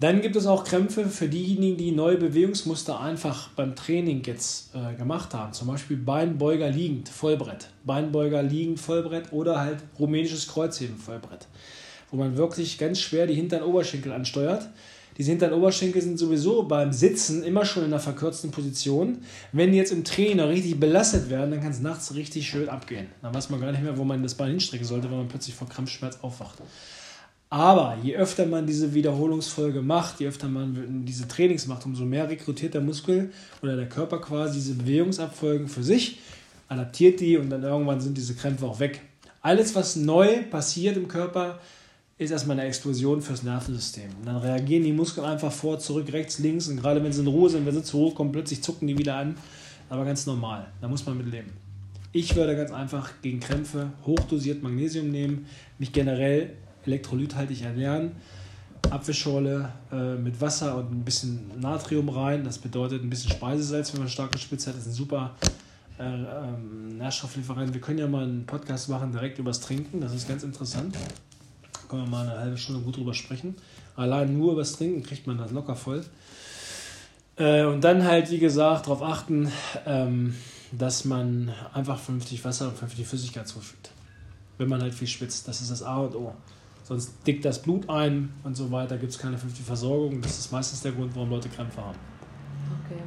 Dann 0.00 0.22
gibt 0.22 0.34
es 0.34 0.46
auch 0.46 0.64
Krämpfe 0.64 1.08
für 1.08 1.28
diejenigen, 1.28 1.76
die 1.76 1.92
neue 1.92 2.16
Bewegungsmuster 2.16 3.00
einfach 3.00 3.50
beim 3.50 3.76
Training 3.76 4.22
jetzt 4.24 4.74
äh, 4.74 4.94
gemacht 4.96 5.34
haben. 5.34 5.52
Zum 5.52 5.68
Beispiel 5.68 5.96
Beinbeuger 5.96 6.68
liegend, 6.68 7.08
Vollbrett. 7.08 7.68
Beinbeuger 7.84 8.42
liegend, 8.42 8.80
Vollbrett 8.80 9.32
oder 9.32 9.60
halt 9.60 9.78
rumänisches 9.98 10.48
Kreuzheben, 10.48 10.96
Vollbrett. 10.96 11.46
Wo 12.10 12.16
man 12.16 12.36
wirklich 12.36 12.76
ganz 12.76 13.00
schwer 13.00 13.28
die 13.28 13.34
hinteren 13.34 13.62
Oberschenkel 13.62 14.12
ansteuert. 14.12 14.68
Diese 15.16 15.30
hinteren 15.30 15.54
Oberschenkel 15.54 16.02
sind 16.02 16.18
sowieso 16.18 16.64
beim 16.64 16.92
Sitzen 16.92 17.44
immer 17.44 17.64
schon 17.64 17.84
in 17.84 17.92
einer 17.92 18.00
verkürzten 18.00 18.50
Position. 18.50 19.18
Wenn 19.52 19.70
die 19.70 19.78
jetzt 19.78 19.92
im 19.92 20.02
Training 20.02 20.40
richtig 20.40 20.80
belastet 20.80 21.30
werden, 21.30 21.52
dann 21.52 21.60
kann 21.60 21.70
es 21.70 21.80
nachts 21.80 22.16
richtig 22.16 22.48
schön 22.48 22.68
abgehen. 22.68 23.06
Dann 23.22 23.32
weiß 23.32 23.48
man 23.50 23.60
gar 23.60 23.70
nicht 23.70 23.84
mehr, 23.84 23.96
wo 23.96 24.02
man 24.02 24.24
das 24.24 24.34
Bein 24.34 24.50
hinstrecken 24.50 24.86
sollte, 24.86 25.08
wenn 25.08 25.18
man 25.18 25.28
plötzlich 25.28 25.54
vor 25.54 25.68
Krampfschmerz 25.68 26.18
aufwacht. 26.20 26.58
Aber 27.50 27.98
je 28.02 28.16
öfter 28.16 28.46
man 28.46 28.66
diese 28.66 28.94
Wiederholungsfolge 28.94 29.80
macht, 29.80 30.20
je 30.20 30.26
öfter 30.26 30.48
man 30.48 31.04
diese 31.06 31.28
Trainings 31.28 31.66
macht, 31.66 31.86
umso 31.86 32.04
mehr 32.04 32.28
rekrutiert 32.28 32.74
der 32.74 32.80
Muskel 32.80 33.30
oder 33.62 33.76
der 33.76 33.88
Körper 33.88 34.20
quasi 34.20 34.54
diese 34.54 34.74
Bewegungsabfolgen 34.74 35.68
für 35.68 35.84
sich, 35.84 36.18
adaptiert 36.68 37.20
die 37.20 37.36
und 37.36 37.50
dann 37.50 37.62
irgendwann 37.62 38.00
sind 38.00 38.16
diese 38.16 38.34
Krämpfe 38.34 38.66
auch 38.66 38.80
weg. 38.80 39.02
Alles, 39.40 39.74
was 39.74 39.94
neu 39.94 40.42
passiert 40.50 40.96
im 40.96 41.06
Körper, 41.06 41.60
ist 42.16 42.30
erstmal 42.30 42.58
eine 42.58 42.68
Explosion 42.68 43.20
fürs 43.20 43.42
Nervensystem. 43.42 44.10
Und 44.18 44.26
dann 44.26 44.36
reagieren 44.36 44.84
die 44.84 44.92
Muskeln 44.92 45.26
einfach 45.26 45.52
vor, 45.52 45.78
zurück, 45.78 46.12
rechts, 46.12 46.38
links 46.38 46.68
und 46.68 46.76
gerade 46.76 47.02
wenn 47.02 47.12
sie 47.12 47.20
in 47.20 47.26
Ruhe 47.26 47.50
sind, 47.50 47.66
wenn 47.66 47.74
sie 47.74 47.82
zu 47.82 47.98
hoch 47.98 48.14
kommen, 48.14 48.32
plötzlich 48.32 48.62
zucken 48.62 48.88
die 48.88 48.96
wieder 48.96 49.16
an. 49.16 49.36
Aber 49.90 50.04
ganz 50.04 50.26
normal. 50.26 50.66
Da 50.80 50.88
muss 50.88 51.04
man 51.04 51.18
mit 51.18 51.30
leben. 51.30 51.52
Ich 52.12 52.34
würde 52.36 52.56
ganz 52.56 52.70
einfach 52.70 53.10
gegen 53.22 53.40
Krämpfe 53.40 53.90
hochdosiert 54.06 54.62
Magnesium 54.62 55.10
nehmen, 55.10 55.46
mich 55.78 55.92
generell 55.92 56.50
elektrolythaltig 56.86 57.62
ernähren, 57.62 58.12
Apfelschorle 58.90 59.70
äh, 59.92 60.14
mit 60.14 60.40
Wasser 60.40 60.76
und 60.76 60.92
ein 60.92 61.04
bisschen 61.04 61.50
Natrium 61.60 62.08
rein. 62.08 62.44
Das 62.44 62.58
bedeutet 62.58 63.02
ein 63.02 63.10
bisschen 63.10 63.30
Speisesalz, 63.30 63.92
wenn 63.92 64.00
man 64.00 64.08
stark 64.08 64.32
gespitzt 64.32 64.66
hat. 64.66 64.74
Das 64.74 64.82
ist 64.82 64.92
ein 64.92 64.94
super 64.94 65.34
äh, 65.98 66.02
ähm, 66.02 66.98
Nährstofflieferant. 66.98 67.72
Wir 67.72 67.80
können 67.80 67.98
ja 67.98 68.06
mal 68.06 68.24
einen 68.24 68.46
Podcast 68.46 68.88
machen 68.88 69.12
direkt 69.12 69.38
übers 69.38 69.60
Trinken. 69.60 70.00
Das 70.00 70.14
ist 70.14 70.28
ganz 70.28 70.42
interessant. 70.42 70.94
Da 71.72 71.80
können 71.88 72.02
wir 72.02 72.10
mal 72.10 72.28
eine 72.28 72.38
halbe 72.38 72.58
Stunde 72.58 72.82
gut 72.82 72.96
drüber 72.96 73.14
sprechen. 73.14 73.54
Allein 73.96 74.36
nur 74.36 74.52
übers 74.52 74.72
Trinken 74.72 75.02
kriegt 75.02 75.26
man 75.26 75.38
das 75.38 75.50
locker 75.52 75.76
voll. 75.76 76.04
Äh, 77.36 77.64
und 77.64 77.82
dann 77.82 78.04
halt, 78.04 78.30
wie 78.30 78.38
gesagt, 78.38 78.86
darauf 78.86 79.02
achten, 79.02 79.50
ähm, 79.86 80.34
dass 80.72 81.04
man 81.04 81.52
einfach 81.72 81.98
vernünftig 81.98 82.44
Wasser 82.44 82.68
und 82.68 82.76
vernünftig 82.76 83.06
Flüssigkeit 83.06 83.46
zuführt. 83.46 83.90
Wenn 84.58 84.68
man 84.68 84.82
halt 84.82 84.94
viel 84.94 85.08
schwitzt. 85.08 85.48
Das 85.48 85.60
ist 85.60 85.70
das 85.70 85.82
A 85.82 85.98
und 85.98 86.14
O. 86.14 86.34
Sonst 86.84 87.26
dickt 87.26 87.46
das 87.46 87.62
Blut 87.62 87.88
ein 87.88 88.32
und 88.44 88.56
so 88.56 88.70
weiter, 88.70 88.98
gibt 88.98 89.10
es 89.10 89.18
keine 89.18 89.38
vernünftige 89.38 89.66
Versorgung. 89.66 90.20
Das 90.20 90.38
ist 90.38 90.52
meistens 90.52 90.82
der 90.82 90.92
Grund, 90.92 91.16
warum 91.16 91.30
Leute 91.30 91.48
Krämpfe 91.48 91.80
haben. 91.80 91.98
Okay. 92.84 93.00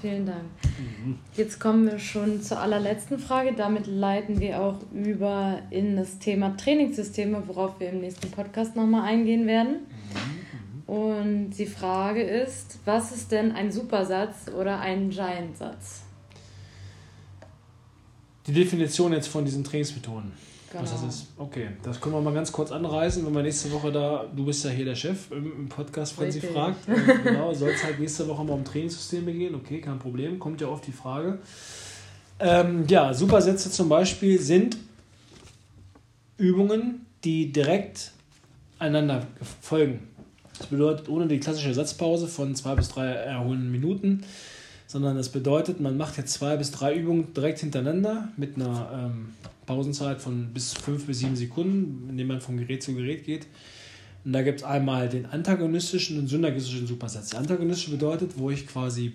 Vielen 0.00 0.24
Dank. 0.24 0.44
Mhm. 0.78 1.18
Jetzt 1.34 1.60
kommen 1.60 1.84
wir 1.84 1.98
schon 1.98 2.40
zur 2.40 2.60
allerletzten 2.60 3.18
Frage. 3.18 3.52
Damit 3.52 3.86
leiten 3.86 4.40
wir 4.40 4.60
auch 4.60 4.78
über 4.92 5.60
in 5.70 5.96
das 5.96 6.18
Thema 6.18 6.56
Trainingssysteme, 6.56 7.42
worauf 7.46 7.78
wir 7.78 7.90
im 7.90 8.00
nächsten 8.00 8.30
Podcast 8.30 8.74
nochmal 8.74 9.02
eingehen 9.02 9.46
werden. 9.46 9.80
Mhm. 10.86 10.94
Und 10.94 11.50
die 11.50 11.66
Frage 11.66 12.22
ist, 12.22 12.78
was 12.86 13.12
ist 13.12 13.30
denn 13.30 13.52
ein 13.52 13.70
Supersatz 13.70 14.48
oder 14.48 14.80
ein 14.80 15.10
Giant-Satz? 15.10 16.04
Die 18.46 18.52
Definition 18.54 19.12
jetzt 19.12 19.28
von 19.28 19.44
diesen 19.44 19.62
Trainingsmethoden. 19.62 20.32
Genau. 20.70 20.82
Was 20.82 20.92
das 20.92 21.02
ist. 21.02 21.26
Okay, 21.38 21.68
das 21.82 21.98
können 21.98 22.14
wir 22.14 22.20
mal 22.20 22.34
ganz 22.34 22.52
kurz 22.52 22.70
anreißen, 22.70 23.24
wenn 23.24 23.34
wir 23.34 23.42
nächste 23.42 23.72
Woche 23.72 23.90
da, 23.90 24.26
du 24.34 24.44
bist 24.44 24.64
ja 24.64 24.70
hier 24.70 24.84
der 24.84 24.94
Chef 24.94 25.30
im, 25.30 25.68
Podcast, 25.68 26.20
wenn 26.20 26.30
sie 26.30 26.40
fragt. 26.40 26.76
Äh, 26.88 27.18
genau, 27.24 27.54
soll 27.54 27.70
es 27.70 27.82
halt 27.82 27.98
nächste 27.98 28.28
Woche 28.28 28.44
mal 28.44 28.52
um 28.52 28.64
Trainingssysteme 28.64 29.32
gehen. 29.32 29.54
Okay, 29.54 29.80
kein 29.80 29.98
Problem, 29.98 30.38
kommt 30.38 30.60
ja 30.60 30.68
oft 30.68 30.86
die 30.86 30.92
Frage. 30.92 31.38
Ähm, 32.38 32.84
ja, 32.86 33.14
Supersätze 33.14 33.70
zum 33.70 33.88
Beispiel 33.88 34.38
sind 34.40 34.76
Übungen, 36.36 37.06
die 37.24 37.50
direkt 37.50 38.12
einander 38.78 39.26
folgen. 39.60 40.08
Das 40.58 40.66
bedeutet, 40.66 41.08
ohne 41.08 41.26
die 41.28 41.40
klassische 41.40 41.72
Satzpause 41.72 42.26
von 42.28 42.54
zwei 42.54 42.74
bis 42.74 42.88
drei 42.88 43.06
erholenden 43.06 43.70
Minuten 43.72 44.24
sondern 44.88 45.16
das 45.16 45.28
bedeutet, 45.28 45.80
man 45.80 45.98
macht 45.98 46.16
jetzt 46.16 46.32
zwei 46.32 46.56
bis 46.56 46.70
drei 46.70 46.96
Übungen 46.96 47.34
direkt 47.34 47.60
hintereinander 47.60 48.32
mit 48.38 48.56
einer 48.56 49.12
ähm, 49.12 49.34
Pausenzeit 49.66 50.20
von 50.20 50.48
bis 50.54 50.72
fünf 50.72 51.06
bis 51.06 51.18
sieben 51.18 51.36
Sekunden, 51.36 52.08
indem 52.08 52.28
man 52.28 52.40
von 52.40 52.56
Gerät 52.56 52.82
zu 52.82 52.94
Gerät 52.94 53.24
geht. 53.24 53.46
Und 54.24 54.32
da 54.32 54.42
gibt 54.42 54.60
es 54.60 54.64
einmal 54.64 55.10
den 55.10 55.26
antagonistischen 55.26 56.18
und 56.18 56.26
synergistischen 56.26 56.86
Supersatz. 56.86 57.30
Der 57.30 57.40
antagonistische 57.40 57.90
bedeutet, 57.90 58.32
wo 58.38 58.48
ich 58.48 58.66
quasi 58.66 59.12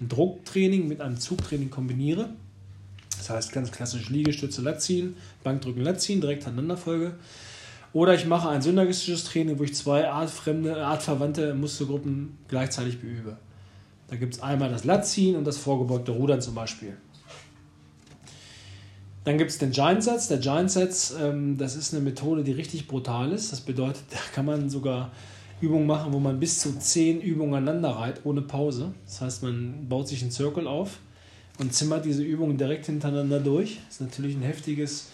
ein 0.00 0.08
Drucktraining 0.08 0.88
mit 0.88 1.02
einem 1.02 1.18
Zugtraining 1.18 1.68
kombiniere. 1.68 2.30
Das 3.18 3.28
heißt 3.28 3.52
ganz 3.52 3.70
klassisch 3.70 4.08
Liegestütze, 4.08 4.62
Latziehen, 4.62 5.14
Bankdrücken, 5.44 5.82
Latziehen, 5.82 6.22
direkt 6.22 6.46
aneinanderfolge. 6.46 7.12
Oder 7.92 8.14
ich 8.14 8.24
mache 8.24 8.48
ein 8.48 8.62
synergistisches 8.62 9.24
Training, 9.24 9.58
wo 9.58 9.64
ich 9.64 9.74
zwei 9.74 10.08
artfremde, 10.08 10.84
artverwandte 10.84 11.54
Muskelgruppen 11.54 12.38
gleichzeitig 12.48 12.98
beübe. 12.98 13.36
Da 14.08 14.16
gibt 14.16 14.34
es 14.34 14.42
einmal 14.42 14.70
das 14.70 14.84
Latziehen 14.84 15.36
und 15.36 15.44
das 15.44 15.58
vorgebeugte 15.58 16.12
Rudern 16.12 16.40
zum 16.40 16.54
Beispiel. 16.54 16.96
Dann 19.24 19.38
gibt 19.38 19.50
es 19.50 19.58
den 19.58 19.72
Giant 19.72 20.04
Satz. 20.04 20.28
Der 20.28 20.38
Giant 20.38 20.70
Satz, 20.70 21.12
ähm, 21.20 21.58
das 21.58 21.74
ist 21.74 21.92
eine 21.92 22.02
Methode, 22.02 22.44
die 22.44 22.52
richtig 22.52 22.86
brutal 22.86 23.32
ist. 23.32 23.50
Das 23.50 23.60
bedeutet, 23.60 24.04
da 24.10 24.18
kann 24.32 24.46
man 24.46 24.70
sogar 24.70 25.10
Übungen 25.60 25.86
machen, 25.86 26.12
wo 26.12 26.20
man 26.20 26.38
bis 26.38 26.60
zu 26.60 26.78
zehn 26.78 27.20
Übungen 27.20 27.54
aneinander 27.54 27.90
reiht, 27.90 28.20
ohne 28.24 28.42
Pause. 28.42 28.94
Das 29.04 29.20
heißt, 29.20 29.42
man 29.42 29.88
baut 29.88 30.06
sich 30.06 30.22
einen 30.22 30.30
Circle 30.30 30.68
auf 30.68 30.98
und 31.58 31.74
zimmert 31.74 32.04
diese 32.04 32.22
Übungen 32.22 32.56
direkt 32.56 32.86
hintereinander 32.86 33.40
durch. 33.40 33.80
Das 33.86 33.96
ist 33.96 34.00
natürlich 34.02 34.36
ein 34.36 34.42
heftiges, 34.42 35.08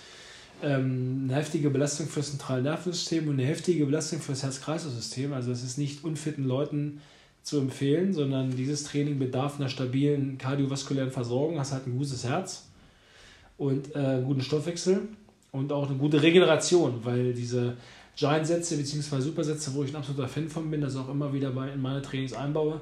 ähm, 0.62 1.22
eine 1.24 1.36
heftige 1.36 1.70
Belastung 1.70 2.06
für 2.06 2.20
das 2.20 2.30
zentrale 2.30 2.60
Nervensystem 2.60 3.28
und 3.28 3.34
eine 3.34 3.46
heftige 3.46 3.86
Belastung 3.86 4.20
für 4.20 4.32
das 4.32 4.42
Herz-Kreislauf-System. 4.42 5.32
Also 5.32 5.52
es 5.52 5.62
ist 5.62 5.78
nicht 5.78 6.04
unfitten 6.04 6.44
Leuten 6.44 7.00
zu 7.42 7.58
empfehlen, 7.58 8.12
sondern 8.12 8.54
dieses 8.56 8.84
Training 8.84 9.18
bedarf 9.18 9.58
einer 9.58 9.68
stabilen 9.68 10.38
kardiovaskulären 10.38 11.10
Versorgung. 11.10 11.58
Hast 11.58 11.72
halt 11.72 11.86
ein 11.86 11.96
gutes 11.98 12.24
Herz 12.24 12.68
und 13.58 13.94
äh, 13.94 13.98
einen 13.98 14.24
guten 14.24 14.42
Stoffwechsel 14.42 15.08
und 15.50 15.72
auch 15.72 15.88
eine 15.88 15.98
gute 15.98 16.22
Regeneration, 16.22 17.00
weil 17.04 17.32
diese 17.32 17.76
Giant-Sätze 18.16 18.76
bzw. 18.76 19.20
Supersätze, 19.20 19.74
wo 19.74 19.82
ich 19.84 19.90
ein 19.90 19.96
absoluter 19.96 20.28
Fan 20.28 20.48
von 20.48 20.70
bin, 20.70 20.80
das 20.80 20.96
auch 20.96 21.08
immer 21.08 21.32
wieder 21.32 21.50
bei, 21.50 21.70
in 21.70 21.80
meine 21.80 22.02
Trainings 22.02 22.32
einbaue, 22.32 22.80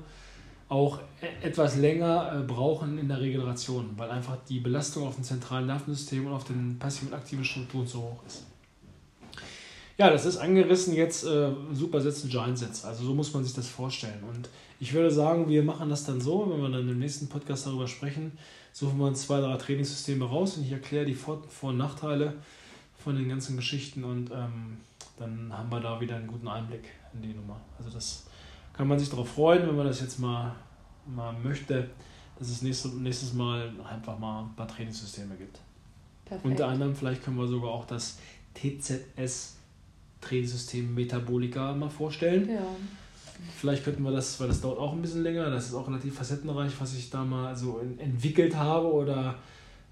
auch 0.68 1.00
e-, 1.22 1.46
etwas 1.46 1.76
länger 1.76 2.40
äh, 2.40 2.42
brauchen 2.42 2.98
in 2.98 3.08
der 3.08 3.20
Regeneration, 3.20 3.90
weil 3.96 4.10
einfach 4.10 4.36
die 4.48 4.60
Belastung 4.60 5.06
auf 5.06 5.14
dem 5.14 5.24
zentralen 5.24 5.66
Nervensystem 5.66 6.26
und 6.26 6.32
auf 6.32 6.44
den 6.44 6.78
passiven 6.78 7.08
und 7.08 7.14
aktiven 7.14 7.44
Strukturen 7.44 7.86
so 7.86 7.98
hoch 7.98 8.26
ist. 8.26 8.44
Ja, 10.00 10.08
das 10.08 10.24
ist 10.24 10.38
angerissen 10.38 10.94
jetzt 10.94 11.24
äh, 11.24 11.50
Supersätze, 11.74 12.26
Giant-Sätze. 12.26 12.88
Also 12.88 13.04
so 13.04 13.12
muss 13.12 13.34
man 13.34 13.44
sich 13.44 13.52
das 13.52 13.68
vorstellen. 13.68 14.24
Und 14.26 14.48
ich 14.78 14.94
würde 14.94 15.10
sagen, 15.10 15.46
wir 15.46 15.62
machen 15.62 15.90
das 15.90 16.06
dann 16.06 16.22
so, 16.22 16.50
wenn 16.50 16.62
wir 16.62 16.70
dann 16.70 16.88
im 16.88 16.98
nächsten 16.98 17.28
Podcast 17.28 17.66
darüber 17.66 17.86
sprechen, 17.86 18.32
suchen 18.72 18.98
wir 18.98 19.04
uns 19.04 19.20
zwei, 19.26 19.42
drei 19.42 19.54
Trainingssysteme 19.58 20.24
raus 20.24 20.56
und 20.56 20.64
ich 20.64 20.72
erkläre 20.72 21.04
die 21.04 21.14
Vor-, 21.14 21.42
Vor 21.50 21.68
und 21.68 21.76
Nachteile 21.76 22.32
von 22.96 23.14
den 23.14 23.28
ganzen 23.28 23.56
Geschichten 23.56 24.02
und 24.02 24.30
ähm, 24.30 24.78
dann 25.18 25.52
haben 25.52 25.70
wir 25.70 25.80
da 25.80 26.00
wieder 26.00 26.16
einen 26.16 26.28
guten 26.28 26.48
Einblick 26.48 26.84
in 27.12 27.20
die 27.20 27.34
Nummer. 27.34 27.60
Also 27.76 27.90
das 27.90 28.24
kann 28.72 28.88
man 28.88 28.98
sich 28.98 29.10
darauf 29.10 29.28
freuen, 29.28 29.68
wenn 29.68 29.76
man 29.76 29.86
das 29.86 30.00
jetzt 30.00 30.18
mal, 30.18 30.56
mal 31.04 31.34
möchte, 31.44 31.90
dass 32.38 32.48
es 32.48 32.62
nächstes, 32.62 32.94
nächstes 32.94 33.34
Mal 33.34 33.70
einfach 33.86 34.18
mal 34.18 34.44
ein 34.44 34.56
paar 34.56 34.66
Trainingssysteme 34.66 35.36
gibt. 35.36 35.60
Perfekt. 36.24 36.46
Unter 36.46 36.68
anderem 36.68 36.96
vielleicht 36.96 37.22
können 37.22 37.36
wir 37.36 37.46
sogar 37.46 37.68
auch 37.68 37.84
das 37.84 38.16
TZS 38.54 39.59
Trainingssystem 40.20 40.94
Metabolika 40.94 41.72
mal 41.72 41.90
vorstellen. 41.90 42.48
Ja. 42.48 42.66
Vielleicht 43.58 43.84
könnten 43.84 44.02
wir 44.02 44.12
das, 44.12 44.38
weil 44.38 44.48
das 44.48 44.60
dauert 44.60 44.78
auch 44.78 44.92
ein 44.92 45.02
bisschen 45.02 45.22
länger, 45.22 45.50
das 45.50 45.66
ist 45.66 45.74
auch 45.74 45.88
relativ 45.88 46.14
facettenreich, 46.14 46.72
was 46.78 46.94
ich 46.94 47.10
da 47.10 47.24
mal 47.24 47.56
so 47.56 47.80
entwickelt 47.98 48.54
habe 48.56 48.92
oder 48.92 49.36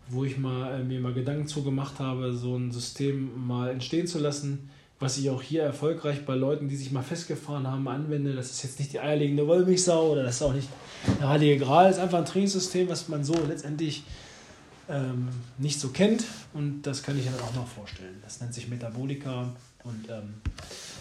wo 0.08 0.24
ich 0.24 0.38
mal, 0.38 0.80
äh, 0.80 0.84
mir 0.84 1.00
mal 1.00 1.12
Gedanken 1.12 1.46
zu 1.46 1.62
gemacht 1.62 1.98
habe, 1.98 2.32
so 2.32 2.56
ein 2.56 2.72
System 2.72 3.46
mal 3.46 3.70
entstehen 3.70 4.06
zu 4.06 4.18
lassen, 4.18 4.70
was 5.00 5.18
ich 5.18 5.30
auch 5.30 5.42
hier 5.42 5.62
erfolgreich 5.62 6.24
bei 6.24 6.34
Leuten, 6.34 6.68
die 6.68 6.76
sich 6.76 6.90
mal 6.90 7.02
festgefahren 7.02 7.66
haben, 7.66 7.86
anwende. 7.88 8.34
Das 8.34 8.50
ist 8.50 8.62
jetzt 8.64 8.78
nicht 8.78 8.92
die 8.92 9.00
eierlegende 9.00 9.46
Wollmilchsau 9.46 10.12
oder 10.12 10.24
das 10.24 10.36
ist 10.36 10.42
auch 10.42 10.54
nicht 10.54 10.68
der 11.20 11.28
Heilige 11.28 11.64
Gral, 11.64 11.88
das 11.88 11.98
ist 11.98 12.02
einfach 12.02 12.18
ein 12.18 12.24
Trainingssystem, 12.24 12.88
was 12.88 13.08
man 13.08 13.22
so 13.22 13.34
letztendlich 13.46 14.02
ähm, 14.88 15.28
nicht 15.58 15.78
so 15.78 15.88
kennt 15.88 16.24
und 16.54 16.82
das 16.82 17.02
kann 17.02 17.18
ich 17.18 17.26
dann 17.26 17.34
auch 17.40 17.54
noch 17.54 17.66
vorstellen. 17.66 18.16
Das 18.22 18.40
nennt 18.40 18.54
sich 18.54 18.68
Metabolika 18.68 19.54
und 19.88 20.08
ähm, 20.10 20.34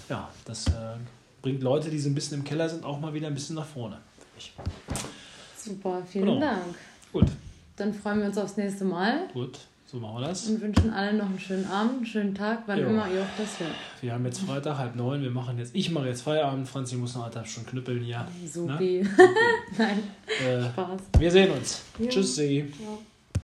ja, 0.09 0.29
das 0.45 0.67
äh, 0.67 0.71
bringt 1.41 1.61
Leute, 1.61 1.89
die 1.89 1.99
so 1.99 2.09
ein 2.09 2.15
bisschen 2.15 2.39
im 2.39 2.43
Keller 2.43 2.69
sind, 2.69 2.83
auch 2.83 2.99
mal 2.99 3.13
wieder 3.13 3.27
ein 3.27 3.33
bisschen 3.33 3.55
nach 3.55 3.65
vorne. 3.65 3.97
Super, 5.57 6.01
vielen 6.05 6.25
genau. 6.25 6.39
Dank. 6.39 6.75
Gut. 7.11 7.27
Dann 7.75 7.93
freuen 7.93 8.19
wir 8.19 8.27
uns 8.27 8.37
aufs 8.37 8.57
nächste 8.57 8.85
Mal. 8.85 9.27
Gut, 9.33 9.59
so 9.85 9.97
machen 9.97 10.21
wir 10.21 10.27
das. 10.27 10.47
Und 10.47 10.61
wünschen 10.61 10.91
allen 10.91 11.17
noch 11.17 11.25
einen 11.25 11.39
schönen 11.39 11.65
Abend, 11.65 11.97
einen 11.97 12.05
schönen 12.05 12.35
Tag, 12.35 12.63
wann 12.65 12.79
jo. 12.79 12.87
immer 12.87 13.07
ihr 13.11 13.21
auch 13.21 13.37
das 13.37 13.59
hört. 13.59 13.75
Wir 14.01 14.13
haben 14.13 14.25
jetzt 14.25 14.39
Freitag, 14.39 14.77
halb 14.77 14.95
neun. 14.95 15.21
Wir 15.21 15.31
machen 15.31 15.57
jetzt, 15.57 15.75
ich 15.75 15.91
mache 15.91 16.07
jetzt 16.07 16.21
Feierabend. 16.21 16.67
Franzi 16.67 16.95
muss 16.95 17.15
noch 17.15 17.23
anderthalb 17.23 17.47
Stunden 17.47 17.69
knüppeln 17.69 18.01
hier. 18.01 18.27
Supi. 18.45 19.01
Ne? 19.03 19.09
Nein, 19.77 20.03
äh, 20.45 20.63
Spaß. 20.69 21.01
Wir 21.19 21.31
sehen 21.31 21.51
uns. 21.51 21.83
Jo. 21.99 22.07
Tschüssi. 22.07 22.73
Ciao. 22.75 22.99